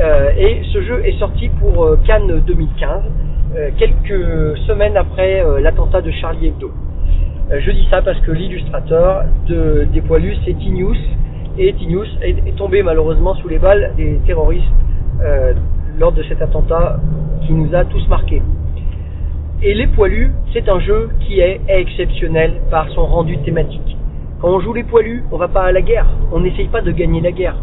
Euh, 0.00 0.30
et 0.36 0.62
ce 0.72 0.82
jeu 0.82 1.06
est 1.06 1.18
sorti 1.18 1.48
pour 1.48 1.84
euh, 1.84 1.98
Cannes 2.06 2.42
2015. 2.46 3.02
euh, 3.56 3.70
quelques 3.78 4.58
semaines 4.66 4.96
après 4.96 5.42
euh, 5.42 5.60
l'attentat 5.60 6.02
de 6.02 6.10
Charlie 6.10 6.48
Hebdo. 6.48 6.70
Euh, 7.50 7.60
je 7.60 7.70
dis 7.70 7.86
ça 7.90 8.02
parce 8.02 8.18
que 8.20 8.32
l'illustrateur 8.32 9.24
de, 9.46 9.86
des 9.92 10.00
poilus, 10.00 10.36
c'est 10.44 10.54
Tinius, 10.58 10.98
et 11.58 11.72
Tinius 11.74 12.08
est, 12.22 12.56
tombé 12.56 12.82
malheureusement 12.82 13.34
sous 13.36 13.48
les 13.48 13.58
balles 13.58 13.92
des 13.96 14.20
terroristes 14.26 14.64
euh, 15.22 15.54
lors 15.98 16.12
de 16.12 16.22
cet 16.24 16.42
attentat 16.42 16.98
qui 17.42 17.52
nous 17.52 17.74
a 17.74 17.84
tous 17.84 18.06
marqués. 18.08 18.42
Et 19.62 19.74
les 19.74 19.86
poilus, 19.86 20.32
c'est 20.52 20.68
un 20.68 20.78
jeu 20.80 21.08
qui 21.20 21.40
est 21.40 21.60
exceptionnel 21.68 22.60
par 22.70 22.88
son 22.90 23.06
rendu 23.06 23.38
thématique. 23.38 23.96
Quand 24.40 24.48
on 24.48 24.60
joue 24.60 24.74
les 24.74 24.84
poilus, 24.84 25.24
on 25.32 25.38
va 25.38 25.48
pas 25.48 25.62
à 25.62 25.72
la 25.72 25.80
guerre, 25.80 26.06
on 26.32 26.40
n'essaye 26.40 26.68
pas 26.68 26.82
de 26.82 26.92
gagner 26.92 27.22
la 27.22 27.32
guerre. 27.32 27.56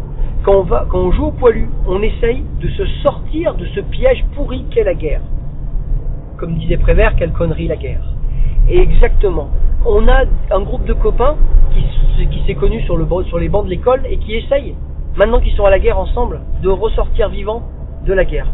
Quand 0.44 0.66
on, 0.92 1.12
joue 1.12 1.26
aux 1.26 1.30
poilus, 1.30 1.68
on 1.86 2.02
essaye 2.02 2.44
de 2.60 2.68
se 2.68 2.84
sortir 3.02 3.54
de 3.54 3.64
ce 3.66 3.80
piège 3.80 4.24
pourri 4.34 4.64
qu'est 4.70 4.84
la 4.84 4.94
guerre. 4.94 5.22
Comme 6.36 6.56
disait 6.56 6.76
Prévert, 6.76 7.14
quelle 7.16 7.32
connerie 7.32 7.68
la 7.68 7.76
guerre. 7.76 8.02
Et 8.68 8.78
exactement. 8.78 9.48
On 9.86 10.06
a 10.08 10.24
un 10.50 10.60
groupe 10.60 10.84
de 10.84 10.92
copains 10.92 11.36
qui, 11.72 12.42
s'est 12.46 12.54
connu 12.54 12.82
sur 12.82 12.98
les 12.98 13.48
bancs 13.48 13.64
de 13.64 13.70
l'école 13.70 14.02
et 14.10 14.18
qui 14.18 14.34
essayent, 14.34 14.74
maintenant 15.16 15.40
qu'ils 15.40 15.54
sont 15.54 15.64
à 15.64 15.70
la 15.70 15.78
guerre 15.78 15.98
ensemble, 15.98 16.40
de 16.62 16.68
ressortir 16.68 17.28
vivants 17.28 17.62
de 18.04 18.12
la 18.12 18.24
guerre. 18.24 18.46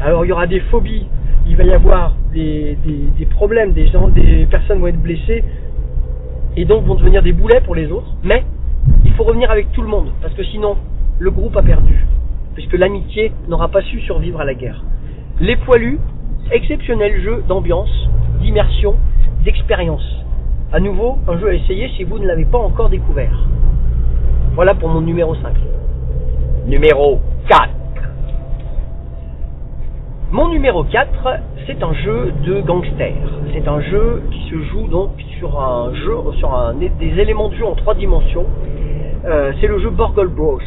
Alors 0.00 0.24
il 0.24 0.28
y 0.28 0.32
aura 0.32 0.46
des 0.46 0.60
phobies, 0.60 1.06
il 1.48 1.56
va 1.56 1.64
y 1.64 1.72
avoir 1.72 2.14
des, 2.32 2.76
des- 2.84 3.26
problèmes, 3.26 3.72
des 3.72 3.86
gens, 3.88 4.08
des 4.08 4.46
personnes 4.46 4.78
vont 4.80 4.86
être 4.88 5.00
blessées 5.00 5.44
et 6.56 6.64
donc 6.64 6.84
vont 6.84 6.94
devenir 6.94 7.22
des 7.22 7.32
boulets 7.32 7.60
pour 7.60 7.74
les 7.74 7.90
autres. 7.92 8.12
Mais 8.24 8.44
il 9.04 9.12
faut 9.12 9.24
revenir 9.24 9.50
avec 9.50 9.70
tout 9.72 9.82
le 9.82 9.88
monde 9.88 10.08
parce 10.22 10.34
que 10.34 10.42
sinon 10.44 10.76
le 11.18 11.30
groupe 11.30 11.56
a 11.56 11.62
perdu, 11.62 12.04
puisque 12.54 12.74
l'amitié 12.74 13.32
n'aura 13.48 13.68
pas 13.68 13.82
su 13.82 14.00
survivre 14.00 14.40
à 14.40 14.44
la 14.44 14.54
guerre. 14.54 14.82
Les 15.40 15.56
poilus, 15.56 15.98
exceptionnel 16.50 17.20
jeu 17.22 17.42
d'ambiance, 17.48 18.08
d'immersion, 18.40 18.94
d'expérience. 19.44 20.04
À 20.72 20.80
nouveau, 20.80 21.18
un 21.28 21.38
jeu 21.38 21.48
à 21.48 21.54
essayer 21.54 21.88
si 21.96 22.04
vous 22.04 22.18
ne 22.18 22.26
l'avez 22.26 22.44
pas 22.44 22.58
encore 22.58 22.88
découvert. 22.88 23.46
Voilà 24.54 24.74
pour 24.74 24.88
mon 24.88 25.00
numéro 25.00 25.34
5. 25.36 25.52
Numéro 26.66 27.20
4. 27.48 27.68
Mon 30.32 30.48
numéro 30.48 30.82
4, 30.82 31.08
c'est 31.68 31.80
un 31.84 31.92
jeu 31.92 32.32
de 32.44 32.60
gangster. 32.60 33.14
C'est 33.52 33.68
un 33.68 33.80
jeu 33.80 34.24
qui 34.32 34.50
se 34.50 34.60
joue 34.64 34.88
donc 34.88 35.10
sur 35.38 35.60
un 35.60 35.94
jeu, 35.94 36.16
sur 36.38 36.52
un, 36.52 36.74
des 36.74 37.20
éléments 37.20 37.48
de 37.48 37.54
jeu 37.54 37.64
en 37.64 37.76
trois 37.76 37.94
dimensions. 37.94 38.44
Euh, 39.24 39.52
c'est 39.60 39.68
le 39.68 39.78
jeu 39.78 39.90
Borgle 39.90 40.26
Bros. 40.26 40.58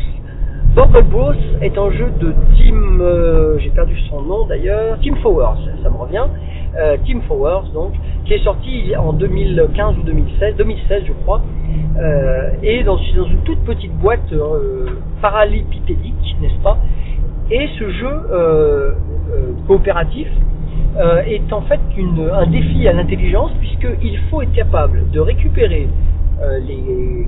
Borgle 0.76 1.04
Bros 1.04 1.34
est 1.62 1.78
un 1.78 1.92
jeu 1.92 2.10
de 2.22 2.34
Team, 2.56 3.00
euh, 3.02 3.60
j'ai 3.60 3.70
perdu 3.72 4.00
son 4.10 4.22
nom 4.22 4.46
d'ailleurs, 4.46 4.98
Team 5.00 5.18
Forward, 5.18 5.58
ça 5.84 5.90
me 5.90 5.98
revient. 5.98 6.28
Euh, 6.78 6.96
Team 7.06 7.22
Forward 7.24 7.70
donc, 7.74 7.92
qui 8.24 8.36
est 8.36 8.44
sorti 8.46 8.94
en 8.96 9.12
2015 9.12 9.98
ou 9.98 10.04
2016, 10.04 10.56
2016 10.56 11.04
je 11.06 11.14
crois, 11.24 11.42
et 12.64 12.84
dans, 12.84 12.96
dans 12.96 13.26
une 13.26 13.44
toute 13.44 13.60
petite 13.66 13.94
boîte 13.98 14.34
parallépipédique, 15.22 16.38
n'est-ce 16.42 16.64
pas? 16.64 16.78
Et 17.52 17.68
ce 17.78 17.90
jeu 17.90 18.96
coopératif 19.68 20.28
euh, 20.98 21.22
est 21.22 21.54
en 21.54 21.62
fait 21.62 21.80
un 22.34 22.48
défi 22.48 22.88
à 22.88 22.94
l'intelligence 22.94 23.52
puisqu'il 23.60 24.18
faut 24.30 24.42
être 24.42 24.52
capable 24.54 25.10
de 25.12 25.20
récupérer 25.20 25.88
euh, 26.42 26.60
les 26.60 27.28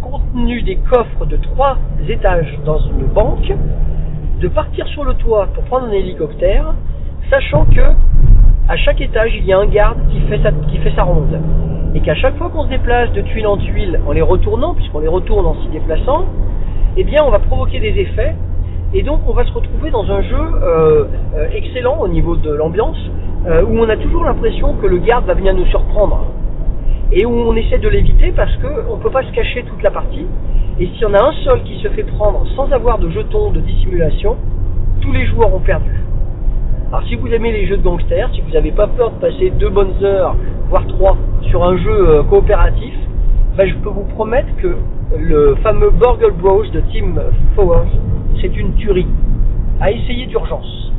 contenus 0.00 0.64
des 0.64 0.76
coffres 0.76 1.26
de 1.26 1.36
trois 1.36 1.76
étages 2.08 2.58
dans 2.64 2.78
une 2.78 3.06
banque, 3.12 3.52
de 4.40 4.48
partir 4.48 4.86
sur 4.88 5.04
le 5.04 5.14
toit 5.14 5.48
pour 5.54 5.64
prendre 5.64 5.88
un 5.88 5.92
hélicoptère, 5.92 6.74
sachant 7.28 7.64
que 7.66 7.80
à 8.68 8.76
chaque 8.76 9.00
étage 9.00 9.32
il 9.36 9.44
y 9.44 9.52
a 9.52 9.58
un 9.58 9.66
garde 9.66 9.98
qui 10.08 10.20
fait 10.20 10.40
sa, 10.42 10.52
qui 10.52 10.78
fait 10.78 10.92
sa 10.94 11.02
ronde. 11.02 11.38
Et 11.94 12.00
qu'à 12.00 12.14
chaque 12.14 12.36
fois 12.36 12.48
qu'on 12.48 12.64
se 12.64 12.68
déplace 12.68 13.12
de 13.12 13.22
tuile 13.22 13.48
en 13.48 13.56
tuile 13.56 14.00
en 14.06 14.12
les 14.12 14.22
retournant, 14.22 14.74
puisqu'on 14.74 15.00
les 15.00 15.08
retourne 15.08 15.44
en 15.44 15.54
s'y 15.62 15.68
déplaçant, 15.68 16.26
eh 16.96 17.04
bien 17.04 17.22
on 17.24 17.30
va 17.30 17.40
provoquer 17.40 17.80
des 17.80 18.00
effets 18.00 18.34
et 18.92 19.02
donc 19.02 19.20
on 19.26 19.32
va 19.32 19.44
se 19.44 19.52
retrouver 19.52 19.90
dans 19.90 20.04
un 20.10 20.22
jeu 20.22 20.36
euh, 20.36 21.04
euh, 21.36 21.48
excellent 21.54 21.98
au 22.00 22.08
niveau 22.08 22.34
de 22.34 22.50
l'ambiance, 22.50 22.98
euh, 23.46 23.62
où 23.62 23.78
on 23.78 23.88
a 23.88 23.96
toujours 23.96 24.24
l'impression 24.24 24.74
que 24.74 24.86
le 24.86 24.98
garde 24.98 25.26
va 25.26 25.34
venir 25.34 25.54
nous 25.54 25.66
surprendre. 25.66 26.26
Et 27.12 27.24
où 27.24 27.30
on 27.30 27.54
essaie 27.54 27.78
de 27.78 27.88
l'éviter 27.88 28.32
parce 28.34 28.54
qu'on 28.56 28.96
ne 28.96 29.02
peut 29.02 29.10
pas 29.10 29.22
se 29.22 29.32
cacher 29.32 29.64
toute 29.64 29.82
la 29.82 29.90
partie. 29.90 30.26
Et 30.78 30.86
s'il 30.86 31.02
y 31.02 31.04
en 31.04 31.14
a 31.14 31.22
un 31.22 31.32
seul 31.44 31.62
qui 31.64 31.80
se 31.80 31.88
fait 31.88 32.02
prendre 32.04 32.44
sans 32.56 32.70
avoir 32.72 32.98
de 32.98 33.10
jetons 33.10 33.50
de 33.50 33.60
dissimulation, 33.60 34.36
tous 35.00 35.12
les 35.12 35.26
joueurs 35.26 35.54
ont 35.54 35.60
perdu. 35.60 35.92
Alors 36.88 37.06
si 37.06 37.14
vous 37.14 37.28
aimez 37.28 37.52
les 37.52 37.66
jeux 37.66 37.76
de 37.76 37.82
gangsters, 37.82 38.28
si 38.34 38.40
vous 38.40 38.50
n'avez 38.50 38.72
pas 38.72 38.88
peur 38.88 39.12
de 39.12 39.20
passer 39.20 39.50
deux 39.50 39.68
bonnes 39.68 40.02
heures, 40.02 40.34
voire 40.68 40.86
trois, 40.88 41.16
sur 41.42 41.64
un 41.64 41.76
jeu 41.76 42.08
euh, 42.08 42.22
coopératif, 42.24 42.94
ben, 43.56 43.68
je 43.68 43.74
peux 43.76 43.88
vous 43.88 44.06
promettre 44.14 44.48
que 44.56 44.76
le 45.16 45.54
fameux 45.62 45.90
Burgle 45.90 46.32
Bros 46.32 46.64
de 46.64 46.80
Team 46.92 47.20
Forward, 47.54 47.88
c'est 48.40 48.56
une 48.56 48.74
tuerie. 48.74 49.06
À 49.80 49.90
essayer 49.90 50.26
d'urgence. 50.26 50.92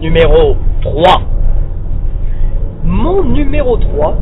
Numéro 0.00 0.56
3. 0.82 1.02
Mon 2.84 3.24
numéro 3.24 3.76
3, 3.76 4.16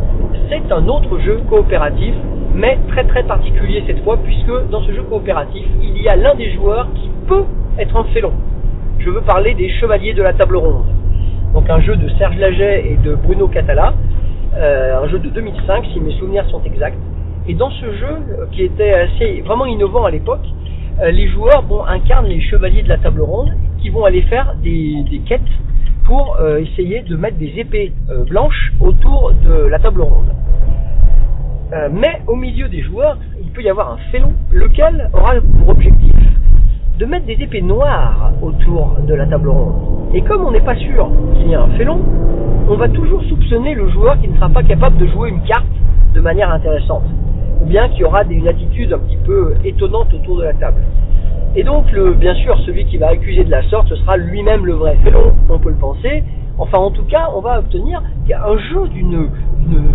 c'est 0.48 0.72
un 0.72 0.88
autre 0.88 1.18
jeu 1.20 1.40
coopératif, 1.48 2.14
mais 2.54 2.78
très 2.88 3.04
très 3.04 3.22
particulier 3.22 3.84
cette 3.86 4.02
fois, 4.02 4.16
puisque 4.16 4.70
dans 4.70 4.82
ce 4.82 4.92
jeu 4.92 5.02
coopératif, 5.02 5.64
il 5.80 6.02
y 6.02 6.08
a 6.08 6.16
l'un 6.16 6.34
des 6.34 6.52
joueurs 6.52 6.88
qui 6.94 7.10
peut 7.26 7.44
être 7.78 7.96
un 7.96 8.04
félon. 8.04 8.32
Je 8.98 9.10
veux 9.10 9.20
parler 9.20 9.54
des 9.54 9.68
Chevaliers 9.70 10.14
de 10.14 10.22
la 10.22 10.32
Table 10.32 10.56
Ronde. 10.56 10.86
Donc 11.54 11.70
un 11.70 11.80
jeu 11.80 11.96
de 11.96 12.08
Serge 12.18 12.36
Laget 12.36 12.84
et 12.90 12.96
de 12.96 13.14
Bruno 13.14 13.46
Catala, 13.48 13.94
euh, 14.56 15.02
un 15.04 15.08
jeu 15.08 15.18
de 15.18 15.28
2005 15.28 15.86
si 15.92 16.00
mes 16.00 16.12
souvenirs 16.14 16.44
sont 16.50 16.62
exacts. 16.64 16.98
Et 17.48 17.54
dans 17.54 17.70
ce 17.70 17.92
jeu, 17.94 18.06
euh, 18.06 18.46
qui 18.52 18.62
était 18.62 18.92
assez 18.92 19.40
vraiment 19.40 19.64
innovant 19.64 20.04
à 20.04 20.10
l'époque, 20.10 20.46
euh, 21.00 21.10
les 21.10 21.28
joueurs 21.28 21.64
incarnent 21.88 22.26
les 22.26 22.42
Chevaliers 22.42 22.82
de 22.82 22.88
la 22.90 22.98
Table 22.98 23.22
Ronde 23.22 23.54
qui 23.80 23.88
vont 23.88 24.04
aller 24.04 24.20
faire 24.22 24.54
des, 24.62 25.22
quêtes 25.26 25.40
pour 26.04 26.36
euh, 26.40 26.58
essayer 26.58 27.00
de 27.00 27.16
mettre 27.16 27.38
des 27.38 27.54
épées 27.56 27.92
blanches 28.28 28.72
autour 28.80 29.32
de 29.44 29.66
la 29.66 29.78
table 29.78 30.02
ronde. 30.02 30.32
Mais 31.92 32.22
au 32.26 32.34
milieu 32.34 32.66
des 32.68 32.80
joueurs, 32.80 33.18
il 33.40 33.50
peut 33.50 33.62
y 33.62 33.68
avoir 33.68 33.92
un 33.92 33.98
félon, 34.10 34.32
lequel 34.50 35.10
aura 35.12 35.34
pour 35.58 35.68
objectif 35.68 36.14
de 36.98 37.04
mettre 37.04 37.26
des 37.26 37.34
épées 37.34 37.60
noires 37.60 38.32
autour 38.40 38.96
de 39.06 39.14
la 39.14 39.26
table 39.26 39.50
ronde. 39.50 40.10
Et 40.14 40.22
comme 40.22 40.44
on 40.44 40.50
n'est 40.50 40.62
pas 40.62 40.76
sûr 40.76 41.10
qu'il 41.36 41.48
y 41.48 41.52
ait 41.52 41.56
un 41.56 41.68
félon, 41.76 42.00
on 42.68 42.74
va 42.74 42.88
toujours 42.88 43.22
soupçonner 43.24 43.74
le 43.74 43.88
joueur 43.90 44.18
qui 44.20 44.28
ne 44.28 44.34
sera 44.36 44.48
pas 44.48 44.62
capable 44.62 44.96
de 44.96 45.06
jouer 45.08 45.28
une 45.28 45.42
carte 45.42 45.66
de 46.14 46.20
manière 46.20 46.50
intéressante, 46.50 47.04
bien 47.68 47.88
qui 47.90 48.04
aura 48.04 48.24
des, 48.24 48.34
une 48.34 48.48
attitude 48.48 48.92
un 48.92 48.98
petit 48.98 49.18
peu 49.24 49.54
étonnante 49.64 50.12
autour 50.14 50.38
de 50.38 50.44
la 50.44 50.54
table. 50.54 50.82
Et 51.56 51.62
donc, 51.62 51.84
bien 52.18 52.34
sûr, 52.34 52.58
celui 52.66 52.84
qui 52.86 52.98
va 52.98 53.08
accuser 53.08 53.44
de 53.44 53.50
la 53.50 53.62
sorte, 53.64 53.88
ce 53.88 53.96
sera 53.96 54.16
lui-même 54.16 54.66
le 54.66 54.74
vrai 54.74 54.96
félon, 55.02 55.32
on 55.48 55.58
peut 55.58 55.70
le 55.70 55.76
penser. 55.76 56.22
Enfin, 56.58 56.78
en 56.78 56.90
tout 56.90 57.04
cas, 57.04 57.30
on 57.34 57.40
va 57.40 57.60
obtenir 57.60 58.02
un 58.30 58.58
jeu 58.58 58.88
d'une 58.88 59.28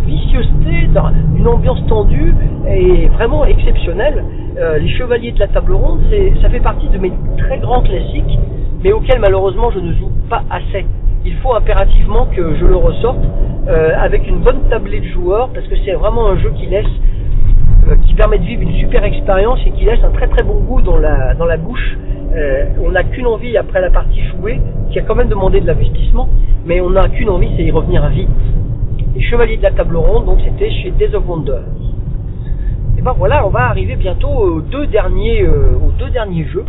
vicieuseté, 0.06 0.88
d'un- 0.94 1.12
d'une 1.34 1.48
ambiance 1.48 1.86
tendue 1.88 2.34
et 2.68 3.08
vraiment 3.10 3.46
exceptionnelle. 3.46 4.24
Euh, 4.58 4.78
les 4.78 4.90
Chevaliers 4.90 5.32
de 5.32 5.40
la 5.40 5.48
Table 5.48 5.74
Ronde, 5.74 6.02
ça 6.42 6.50
fait 6.50 6.60
partie 6.60 6.88
de 6.90 6.98
mes 6.98 7.12
très 7.38 7.58
grands 7.60 7.82
classiques, 7.82 8.38
mais 8.84 8.92
auxquels 8.92 9.20
malheureusement 9.20 9.72
je 9.72 9.80
ne 9.80 9.94
joue 9.94 10.12
pas 10.30 10.44
assez. 10.50 10.86
Il 11.26 11.36
faut 11.38 11.54
impérativement 11.56 12.28
que 12.36 12.56
je 12.56 12.66
le 12.66 12.76
ressorte 12.76 13.24
euh, 13.68 13.92
avec 13.98 14.28
une 14.28 14.40
bonne 14.40 14.62
tablée 14.70 15.00
de 15.00 15.08
joueurs, 15.08 15.50
parce 15.54 15.68
que 15.68 15.76
c'est 15.86 15.94
vraiment 15.94 16.28
un 16.30 16.38
jeu 16.38 16.52
qui 16.56 16.66
laisse 16.68 16.86
euh, 17.90 17.96
qui 18.06 18.14
permet 18.14 18.38
de 18.38 18.44
vivre 18.44 18.62
une 18.62 18.74
super 18.76 19.04
expérience 19.04 19.60
et 19.66 19.72
qui 19.72 19.86
laisse 19.86 20.04
un 20.04 20.12
très 20.12 20.28
très 20.28 20.44
bon 20.44 20.60
goût 20.62 20.82
dans 20.82 20.98
la, 20.98 21.34
dans 21.34 21.46
la 21.46 21.58
bouche. 21.58 21.98
Euh, 22.36 22.66
on 22.84 22.92
n'a 22.92 23.04
qu'une 23.04 23.28
envie 23.28 23.58
après 23.58 23.82
la 23.82 23.90
partie 23.90 24.22
jouée, 24.22 24.60
qui 24.92 25.00
a 25.00 25.02
quand 25.04 25.16
même 25.16 25.28
demandé 25.28 25.62
de 25.62 25.68
l'investissement, 25.68 26.30
mais 26.66 26.82
on 26.82 26.92
n'a 26.92 27.08
qu'une 27.10 27.30
envie, 27.30 27.50
c'est 27.56 27.64
y 27.64 27.72
revenir 27.72 28.08
vite. 28.10 28.30
Les 29.16 29.22
Chevaliers 29.22 29.58
de 29.58 29.64
la 29.64 29.72
Table 29.72 29.96
Ronde, 29.96 30.26
donc 30.26 30.40
c'était 30.44 30.72
chez 30.72 30.92
Days 30.92 31.14
of 31.14 31.28
Wonder. 31.28 31.60
Et 32.98 33.02
ben 33.02 33.14
voilà, 33.18 33.46
on 33.46 33.50
va 33.50 33.68
arriver 33.68 33.96
bientôt 33.96 34.30
aux 34.30 34.62
deux 34.62 34.88
derniers, 34.88 35.44
euh, 35.44 35.76
aux 35.76 35.92
deux 36.00 36.10
derniers 36.10 36.46
jeux. 36.46 36.66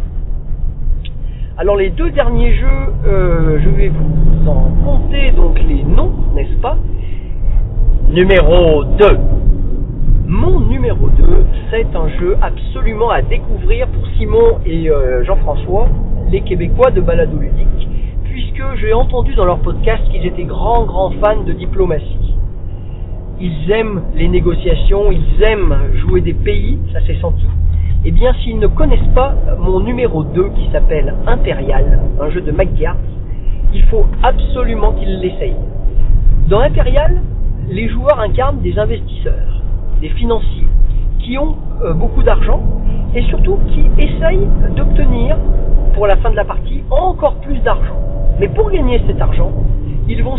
Alors 1.57 1.77
les 1.77 1.91
deux 1.91 2.11
derniers 2.11 2.53
jeux, 2.55 2.93
je 3.05 3.69
vais 3.69 3.89
vous 3.89 4.51
en 4.51 4.73
compter 4.85 5.31
donc 5.31 5.57
les 5.61 5.85
noms, 5.85 6.11
n'est-ce 6.35 6.57
pas? 6.61 6.77
Numéro 8.09 8.85
2. 8.85 9.44
Mon 10.27 10.61
numéro 10.61 11.11
2, 11.11 11.45
c'est 11.71 11.95
un 11.95 12.09
jeu 12.19 12.35
absolument 12.41 13.11
à 13.11 13.21
découvrir 13.21 13.87
pour 13.89 14.07
Simon 14.17 14.59
et 14.65 14.89
euh, 14.89 15.23
Jean-François, 15.25 15.87
les 16.31 16.41
Québécois 16.41 16.91
de 16.91 17.03
Balado 17.03 17.37
Ludique, 17.39 17.89
puisque 18.25 18.63
j'ai 18.81 18.95
entendu 18.95 19.35
dans 19.35 19.45
leur 19.45 19.59
podcast 19.59 20.03
qu'ils 20.11 20.25
étaient 20.25 20.45
grands, 20.45 20.87
grands 20.87 21.11
fans 21.23 21.43
de 21.43 21.53
diplomatie. 21.53 22.35
Ils 23.39 23.71
aiment 23.71 24.03
les 24.15 24.29
négociations, 24.29 25.13
ils 25.13 25.43
aiment 25.43 25.77
jouer 25.97 26.23
des 26.23 26.33
pays, 26.33 26.79
ça 26.95 27.03
s'est 27.03 27.19
senti. 27.21 27.45
Eh 28.07 28.11
bien, 28.11 28.33
s'ils 28.43 28.59
ne 28.59 28.67
connaissent 28.67 29.13
pas 29.15 29.35
mon 29.59 29.81
numéro 29.81 30.25
2 30.25 30.49
qui 30.57 30.71
s'appelle 30.73 31.15
Impérial, 31.27 32.01
un 32.19 32.31
jeu 32.31 32.41
de 32.41 32.51
McGuire, 32.51 32.97
il 33.75 33.83
faut 33.85 34.07
absolument 34.23 34.93
qu'ils 34.93 35.21
l'essayent. 35.21 35.57
Dans 36.49 36.61
Impérial, 36.61 37.21
les 37.69 37.91
joueurs 37.91 38.21
incarnent 38.21 38.63
des 38.63 38.79
investisseurs, 38.79 39.64
des 40.01 40.09
financiers, 40.11 40.67
qui 41.19 41.39
ont 41.39 41.57
euh, 41.83 41.93
beaucoup 41.95 42.23
d'argent 42.23 42.61
et 43.15 43.23
surtout 43.23 43.59
qui 43.69 43.85
essayent 43.99 44.47
d'obtenir 44.77 45.37
pour 45.95 46.07
la 46.07 46.17
fin 46.17 46.31
de 46.31 46.37
la 46.37 46.45
partie 46.45 46.83
encore 46.91 47.35
plus 47.37 47.59
d'argent. 47.61 48.01
Mais 48.41 48.49
pour 48.49 48.71
gagner 48.71 49.01
cet 49.07 49.21
argent, 49.21 49.53
ils 50.09 50.23
vont, 50.23 50.37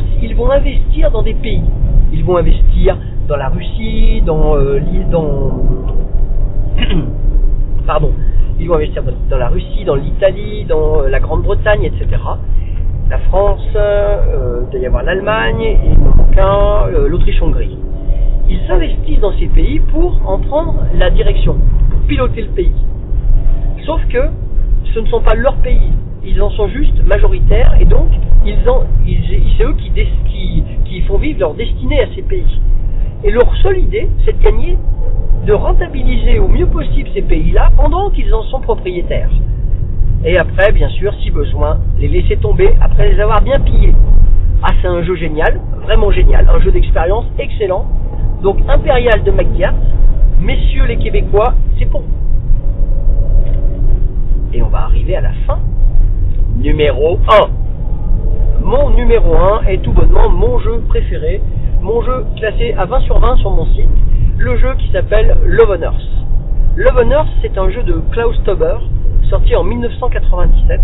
investir 0.51 1.11
dans 1.11 1.23
des 1.23 1.33
pays. 1.33 1.63
Ils 2.11 2.23
vont 2.23 2.37
investir 2.37 2.97
dans 3.27 3.37
la 3.37 3.49
Russie, 3.49 4.21
dans 4.25 4.55
euh, 4.55 4.79
la 9.37 9.47
Russie, 9.47 9.83
dans 9.85 9.95
l'Italie, 9.95 10.65
dans 10.65 11.01
euh, 11.01 11.09
la 11.09 11.19
Grande-Bretagne, 11.19 11.83
etc. 11.83 12.21
La 13.09 13.19
France, 13.19 13.67
euh, 13.75 14.61
il 14.63 14.71
doit 14.71 14.79
y 14.79 14.85
avoir 14.85 15.03
l'Allemagne, 15.03 15.77
euh, 16.37 17.07
l'Autriche-Hongrie. 17.07 17.77
Ils 18.49 18.59
s'investissent 18.67 19.19
dans 19.19 19.37
ces 19.37 19.47
pays 19.47 19.79
pour 19.79 20.21
en 20.25 20.39
prendre 20.39 20.85
la 20.97 21.09
direction, 21.09 21.57
pour 21.89 21.99
piloter 22.01 22.41
le 22.43 22.49
pays. 22.49 22.73
Sauf 23.85 24.01
que 24.07 24.29
ce 24.93 24.99
ne 24.99 25.07
sont 25.07 25.21
pas 25.21 25.35
leurs 25.35 25.57
pays, 25.57 25.91
ils 26.23 26.41
en 26.41 26.49
sont 26.51 26.67
juste 26.67 27.03
majoritaires 27.05 27.75
et 27.79 27.85
donc 27.85 28.09
c'est 29.57 29.63
eux 29.63 29.75
qui, 29.77 29.91
qui, 29.91 30.63
qui 30.85 31.01
font 31.01 31.17
vivre 31.17 31.39
leur 31.39 31.53
destinée 31.53 32.01
à 32.01 32.07
ces 32.15 32.21
pays. 32.21 32.59
Et 33.23 33.31
leur 33.31 33.55
seule 33.57 33.79
idée, 33.79 34.07
c'est 34.23 34.37
de 34.37 34.43
gagner, 34.43 34.77
de 35.45 35.53
rentabiliser 35.53 36.39
au 36.39 36.47
mieux 36.47 36.67
possible 36.67 37.09
ces 37.13 37.21
pays-là 37.21 37.71
pendant 37.75 38.09
qu'ils 38.11 38.33
en 38.33 38.43
sont 38.43 38.59
propriétaires. 38.59 39.29
Et 40.23 40.37
après, 40.37 40.71
bien 40.71 40.89
sûr, 40.89 41.13
si 41.21 41.31
besoin, 41.31 41.79
les 41.99 42.07
laisser 42.07 42.37
tomber 42.37 42.75
après 42.81 43.11
les 43.11 43.19
avoir 43.19 43.41
bien 43.41 43.59
pillés. 43.59 43.93
Ah, 44.63 44.71
c'est 44.81 44.87
un 44.87 45.03
jeu 45.03 45.15
génial, 45.15 45.59
vraiment 45.83 46.11
génial, 46.11 46.49
un 46.53 46.59
jeu 46.61 46.71
d'expérience 46.71 47.25
excellent. 47.37 47.85
Donc, 48.45 48.57
Impérial 48.69 49.23
de 49.23 49.31
McGirt, 49.31 49.73
messieurs 50.39 50.85
les 50.85 50.97
Québécois, 50.97 51.55
c'est 51.79 51.87
pour 51.87 52.01
vous. 52.01 52.07
Et 54.53 54.61
on 54.61 54.67
va 54.67 54.83
arriver 54.83 55.15
à 55.15 55.21
la 55.21 55.31
fin. 55.47 55.57
Numéro 56.55 57.17
1. 57.27 58.63
Mon 58.63 58.91
numéro 58.91 59.33
1 59.35 59.63
est 59.63 59.79
tout 59.79 59.93
bonnement 59.93 60.29
mon 60.29 60.59
jeu 60.59 60.79
préféré 60.87 61.41
mon 61.81 62.03
jeu 62.03 62.23
classé 62.37 62.75
à 62.77 62.85
20 62.85 62.99
sur 62.99 63.17
20 63.17 63.37
sur 63.37 63.49
mon 63.49 63.65
site, 63.73 63.89
le 64.37 64.57
jeu 64.57 64.75
qui 64.77 64.91
s'appelle 64.91 65.35
Love 65.43 65.79
Love 66.75 67.25
c'est 67.41 67.57
un 67.57 67.69
jeu 67.71 67.81
de 67.81 67.99
Klaus 68.11 68.39
Tauber, 68.43 68.77
sorti 69.27 69.55
en 69.55 69.63
1997. 69.63 70.81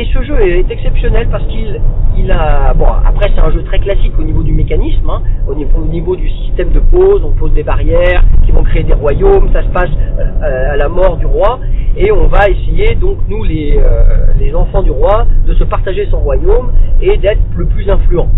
Et 0.00 0.06
ce 0.14 0.22
jeu 0.22 0.40
est 0.40 0.70
exceptionnel 0.70 1.28
parce 1.30 1.44
qu'il 1.48 1.78
il 2.16 2.32
a 2.32 2.72
bon 2.72 2.86
après 2.86 3.30
c'est 3.34 3.42
un 3.42 3.50
jeu 3.50 3.62
très 3.64 3.78
classique 3.80 4.14
au 4.18 4.22
niveau 4.22 4.42
du 4.42 4.50
mécanisme, 4.50 5.10
hein, 5.10 5.20
au, 5.46 5.54
niveau, 5.54 5.78
au, 5.78 5.84
niveau, 5.84 6.16
du 6.16 6.26
système 6.30 6.70
de 6.70 6.80
pose, 6.80 7.22
on 7.22 7.32
pose 7.32 7.52
des 7.52 7.62
barrières 7.62 8.22
qui 8.46 8.50
vont 8.50 8.62
créer 8.62 8.82
des 8.82 8.94
royaumes, 8.94 9.50
ça 9.52 9.62
se 9.62 9.68
passe 9.68 9.90
euh, 10.18 10.72
à 10.72 10.76
la 10.78 10.88
mort 10.88 11.18
du 11.18 11.26
roi. 11.26 11.60
Et 11.98 12.10
on 12.12 12.28
va 12.28 12.48
essayer 12.48 12.94
donc 12.94 13.18
nous 13.28 13.44
les, 13.44 13.76
euh, 13.76 14.28
les 14.38 14.54
enfants 14.54 14.82
du 14.82 14.90
roi 14.90 15.26
de 15.46 15.52
se 15.52 15.64
partager 15.64 16.08
son 16.10 16.20
royaume 16.20 16.72
et 17.02 17.18
d'être 17.18 17.42
le 17.54 17.66
plus 17.66 17.90
influent, 17.90 18.30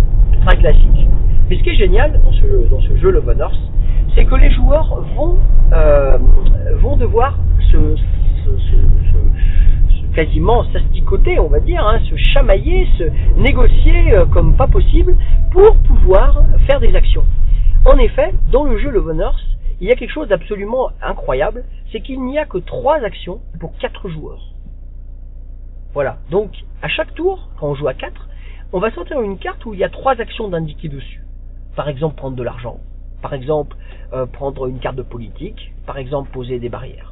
très 0.44 0.56
classique. 0.56 1.06
Mais 1.48 1.58
ce 1.58 1.62
qui 1.62 1.70
est 1.70 1.76
génial 1.76 2.20
dans 2.24 2.32
ce, 2.32 2.68
dans 2.70 2.80
ce 2.80 2.96
jeu 2.96 3.12
Love 3.12 3.28
Honors, 3.28 3.54
c'est 4.16 4.24
que 4.24 4.34
les 4.34 4.50
joueurs 4.50 5.00
vont, 5.14 5.38
euh, 5.72 6.18
vont 6.80 6.96
devoir 6.96 7.38
se, 7.70 7.76
quasiment 10.14 10.64
s'asticoter, 10.72 11.38
on 11.38 11.48
va 11.48 11.60
dire, 11.60 11.86
hein, 11.86 11.98
se 12.08 12.16
chamailler, 12.16 12.86
se 12.98 13.04
négocier 13.38 14.12
euh, 14.12 14.26
comme 14.26 14.56
pas 14.56 14.66
possible 14.66 15.16
pour 15.50 15.76
pouvoir 15.76 16.44
faire 16.66 16.80
des 16.80 16.94
actions. 16.94 17.24
En 17.84 17.98
effet, 17.98 18.32
dans 18.50 18.64
le 18.64 18.78
jeu 18.78 18.90
Love 18.90 19.08
Honors, 19.08 19.40
il 19.80 19.88
y 19.88 19.92
a 19.92 19.96
quelque 19.96 20.12
chose 20.12 20.28
d'absolument 20.28 20.90
incroyable, 21.02 21.64
c'est 21.90 22.00
qu'il 22.00 22.22
n'y 22.22 22.38
a 22.38 22.44
que 22.44 22.58
trois 22.58 22.98
actions 22.98 23.40
pour 23.58 23.76
quatre 23.78 24.08
joueurs. 24.08 24.52
Voilà. 25.92 26.18
Donc, 26.30 26.50
à 26.80 26.88
chaque 26.88 27.14
tour, 27.14 27.48
quand 27.58 27.68
on 27.68 27.74
joue 27.74 27.88
à 27.88 27.94
quatre, 27.94 28.28
on 28.72 28.78
va 28.78 28.90
sortir 28.92 29.20
une 29.20 29.38
carte 29.38 29.64
où 29.66 29.74
il 29.74 29.80
y 29.80 29.84
a 29.84 29.90
trois 29.90 30.20
actions 30.20 30.48
d'indiquer 30.48 30.88
dessus. 30.88 31.22
Par 31.76 31.88
exemple, 31.88 32.16
prendre 32.16 32.36
de 32.36 32.42
l'argent. 32.42 32.78
Par 33.20 33.34
exemple, 33.34 33.76
euh, 34.12 34.26
prendre 34.26 34.66
une 34.66 34.78
carte 34.78 34.96
de 34.96 35.02
politique. 35.02 35.72
Par 35.86 35.98
exemple, 35.98 36.30
poser 36.30 36.58
des 36.58 36.68
barrières. 36.68 37.11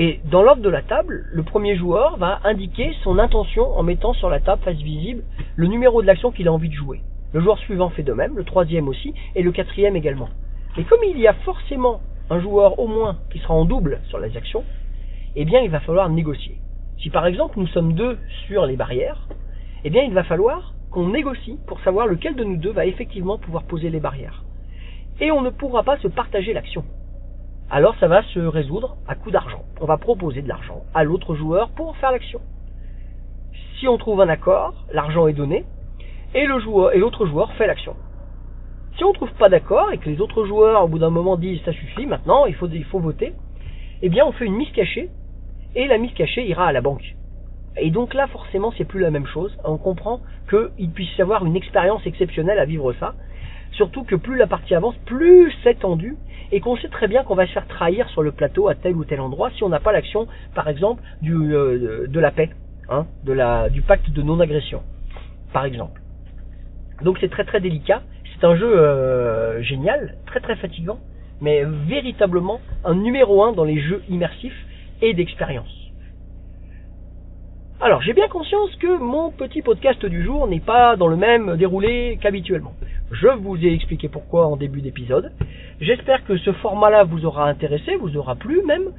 Et 0.00 0.20
dans 0.30 0.44
l'ordre 0.44 0.62
de 0.62 0.68
la 0.68 0.82
table, 0.82 1.24
le 1.32 1.42
premier 1.42 1.76
joueur 1.76 2.18
va 2.18 2.38
indiquer 2.44 2.92
son 3.02 3.18
intention 3.18 3.76
en 3.76 3.82
mettant 3.82 4.12
sur 4.12 4.30
la 4.30 4.38
table 4.38 4.62
face 4.62 4.76
visible 4.76 5.24
le 5.56 5.66
numéro 5.66 6.02
de 6.02 6.06
l'action 6.06 6.30
qu'il 6.30 6.46
a 6.46 6.52
envie 6.52 6.68
de 6.68 6.74
jouer. 6.74 7.00
Le 7.32 7.40
joueur 7.40 7.58
suivant 7.58 7.90
fait 7.90 8.04
de 8.04 8.12
même, 8.12 8.36
le 8.36 8.44
troisième 8.44 8.86
aussi, 8.86 9.12
et 9.34 9.42
le 9.42 9.50
quatrième 9.50 9.96
également. 9.96 10.28
Et 10.76 10.84
comme 10.84 11.02
il 11.02 11.18
y 11.18 11.26
a 11.26 11.32
forcément 11.44 12.00
un 12.30 12.38
joueur 12.38 12.78
au 12.78 12.86
moins 12.86 13.18
qui 13.32 13.40
sera 13.40 13.54
en 13.54 13.64
double 13.64 13.98
sur 14.08 14.20
les 14.20 14.36
actions, 14.36 14.62
eh 15.34 15.44
bien 15.44 15.62
il 15.62 15.70
va 15.70 15.80
falloir 15.80 16.08
négocier. 16.08 16.58
Si 16.98 17.10
par 17.10 17.26
exemple 17.26 17.58
nous 17.58 17.66
sommes 17.66 17.94
deux 17.94 18.18
sur 18.46 18.66
les 18.66 18.76
barrières, 18.76 19.26
eh 19.82 19.90
bien 19.90 20.04
il 20.04 20.14
va 20.14 20.22
falloir 20.22 20.74
qu'on 20.92 21.08
négocie 21.08 21.58
pour 21.66 21.80
savoir 21.80 22.06
lequel 22.06 22.36
de 22.36 22.44
nous 22.44 22.56
deux 22.56 22.70
va 22.70 22.86
effectivement 22.86 23.36
pouvoir 23.36 23.64
poser 23.64 23.90
les 23.90 23.98
barrières. 23.98 24.44
Et 25.20 25.32
on 25.32 25.42
ne 25.42 25.50
pourra 25.50 25.82
pas 25.82 25.98
se 25.98 26.06
partager 26.06 26.52
l'action. 26.52 26.84
Alors 27.70 27.94
ça 28.00 28.08
va 28.08 28.22
se 28.22 28.38
résoudre 28.38 28.96
à 29.06 29.14
coup 29.14 29.30
d'argent. 29.30 29.62
On 29.80 29.84
va 29.84 29.98
proposer 29.98 30.40
de 30.42 30.48
l'argent 30.48 30.84
à 30.94 31.04
l'autre 31.04 31.34
joueur 31.34 31.68
pour 31.70 31.96
faire 31.98 32.12
l'action. 32.12 32.40
Si 33.78 33.86
on 33.86 33.98
trouve 33.98 34.20
un 34.22 34.28
accord, 34.28 34.86
l'argent 34.92 35.28
est 35.28 35.34
donné 35.34 35.64
et 36.34 36.46
le 36.46 36.58
joueur 36.60 36.94
et 36.94 36.98
l'autre 36.98 37.26
joueur 37.26 37.52
fait 37.54 37.66
l'action. 37.66 37.94
Si 38.96 39.04
on 39.04 39.10
ne 39.10 39.14
trouve 39.14 39.32
pas 39.34 39.48
d'accord 39.48 39.92
et 39.92 39.98
que 39.98 40.08
les 40.08 40.20
autres 40.20 40.44
joueurs 40.46 40.82
au 40.82 40.88
bout 40.88 40.98
d'un 40.98 41.10
moment 41.10 41.36
disent 41.36 41.62
ça 41.64 41.72
suffit, 41.72 42.06
maintenant 42.06 42.46
il 42.46 42.54
faut, 42.54 42.68
il 42.68 42.84
faut 42.84 43.00
voter, 43.00 43.34
eh 44.02 44.08
bien 44.08 44.24
on 44.24 44.32
fait 44.32 44.46
une 44.46 44.56
mise 44.56 44.72
cachée 44.72 45.10
et 45.74 45.86
la 45.86 45.98
mise 45.98 46.14
cachée 46.14 46.46
ira 46.48 46.66
à 46.66 46.72
la 46.72 46.80
banque. 46.80 47.16
Et 47.80 47.90
donc 47.90 48.14
là, 48.14 48.26
forcément, 48.26 48.72
c'est 48.76 48.84
plus 48.84 49.00
la 49.00 49.10
même 49.10 49.26
chose. 49.26 49.56
On 49.64 49.76
comprend 49.76 50.20
qu'il 50.50 50.90
puisse 50.90 51.16
y 51.16 51.22
avoir 51.22 51.44
une 51.44 51.56
expérience 51.56 52.04
exceptionnelle 52.06 52.58
à 52.58 52.64
vivre 52.64 52.92
ça. 52.94 53.14
Surtout 53.78 54.02
que 54.02 54.16
plus 54.16 54.36
la 54.36 54.48
partie 54.48 54.74
avance, 54.74 54.96
plus 55.06 55.54
c'est 55.62 55.78
tendu, 55.78 56.16
et 56.50 56.58
qu'on 56.58 56.76
sait 56.76 56.88
très 56.88 57.06
bien 57.06 57.22
qu'on 57.22 57.36
va 57.36 57.46
se 57.46 57.52
faire 57.52 57.68
trahir 57.68 58.08
sur 58.08 58.24
le 58.24 58.32
plateau 58.32 58.66
à 58.66 58.74
tel 58.74 58.96
ou 58.96 59.04
tel 59.04 59.20
endroit 59.20 59.50
si 59.50 59.62
on 59.62 59.68
n'a 59.68 59.78
pas 59.78 59.92
l'action, 59.92 60.26
par 60.56 60.68
exemple, 60.68 61.00
euh, 61.24 62.08
de 62.08 62.18
la 62.18 62.32
paix, 62.32 62.50
hein, 62.88 63.06
du 63.70 63.82
pacte 63.82 64.10
de 64.10 64.20
non-agression, 64.20 64.82
par 65.52 65.64
exemple. 65.64 66.00
Donc 67.04 67.18
c'est 67.20 67.30
très 67.30 67.44
très 67.44 67.60
délicat. 67.60 68.02
C'est 68.34 68.44
un 68.44 68.56
jeu 68.56 68.66
euh, 68.66 69.62
génial, 69.62 70.16
très 70.26 70.40
très 70.40 70.56
fatigant, 70.56 70.98
mais 71.40 71.62
véritablement 71.64 72.60
un 72.84 72.96
numéro 72.96 73.44
un 73.44 73.52
dans 73.52 73.64
les 73.64 73.80
jeux 73.80 74.02
immersifs 74.08 74.66
et 75.02 75.14
d'expérience. 75.14 75.72
Alors, 77.80 78.02
j'ai 78.02 78.12
bien 78.12 78.26
conscience 78.26 78.74
que 78.80 78.98
mon 78.98 79.30
petit 79.30 79.62
podcast 79.62 80.04
du 80.04 80.24
jour 80.24 80.48
n'est 80.48 80.58
pas 80.58 80.96
dans 80.96 81.06
le 81.06 81.14
même 81.14 81.56
déroulé 81.56 82.18
qu'habituellement. 82.20 82.74
Je 83.10 83.28
vous 83.28 83.56
ai 83.64 83.72
expliqué 83.72 84.08
pourquoi 84.08 84.46
en 84.46 84.56
début 84.56 84.82
d'épisode. 84.82 85.32
J'espère 85.80 86.24
que 86.24 86.36
ce 86.36 86.52
format-là 86.52 87.04
vous 87.04 87.24
aura 87.24 87.48
intéressé, 87.48 87.96
vous 87.96 88.16
aura 88.18 88.36
plu 88.36 88.62
même. 88.66 88.92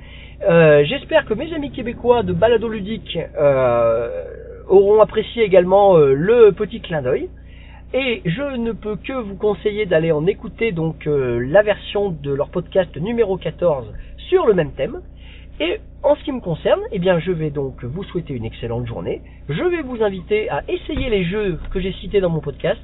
Euh, 0.49 0.83
j'espère 0.85 1.25
que 1.25 1.35
mes 1.35 1.53
amis 1.53 1.71
québécois 1.71 2.23
de 2.23 2.33
balado 2.33 2.67
ludique 2.67 3.19
euh, 3.37 4.23
auront 4.67 4.99
apprécié 5.01 5.43
également 5.43 5.97
euh, 5.97 6.13
le 6.13 6.51
petit 6.53 6.81
clin 6.81 7.03
d'œil. 7.03 7.29
Et 7.93 8.21
je 8.25 8.57
ne 8.57 8.71
peux 8.71 8.95
que 8.95 9.13
vous 9.13 9.35
conseiller 9.35 9.85
d'aller 9.85 10.11
en 10.11 10.25
écouter 10.27 10.71
donc 10.71 11.07
la 11.07 11.63
version 11.63 12.11
de 12.11 12.31
leur 12.31 12.49
podcast 12.49 12.95
numéro 12.97 13.37
14 13.37 13.91
sur 14.29 14.45
le 14.45 14.53
même 14.53 14.71
thème. 14.73 15.01
Et 15.59 15.79
en 16.03 16.15
ce 16.15 16.23
qui 16.23 16.31
me 16.31 16.39
concerne, 16.39 16.81
eh 16.91 16.99
bien, 16.99 17.19
je 17.19 17.31
vais 17.31 17.49
donc 17.49 17.83
vous 17.83 18.03
souhaiter 18.03 18.33
une 18.33 18.45
excellente 18.45 18.85
journée. 18.85 19.21
Je 19.49 19.63
vais 19.63 19.81
vous 19.81 20.03
inviter 20.03 20.49
à 20.49 20.63
essayer 20.67 21.09
les 21.09 21.25
jeux 21.25 21.59
que 21.71 21.79
j'ai 21.79 21.91
cités 21.93 22.21
dans 22.21 22.29
mon 22.29 22.41
podcast. 22.41 22.79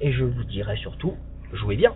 Et 0.00 0.12
je 0.12 0.24
vous 0.24 0.44
dirai 0.44 0.76
surtout, 0.76 1.16
jouez 1.52 1.76
bien. 1.76 1.94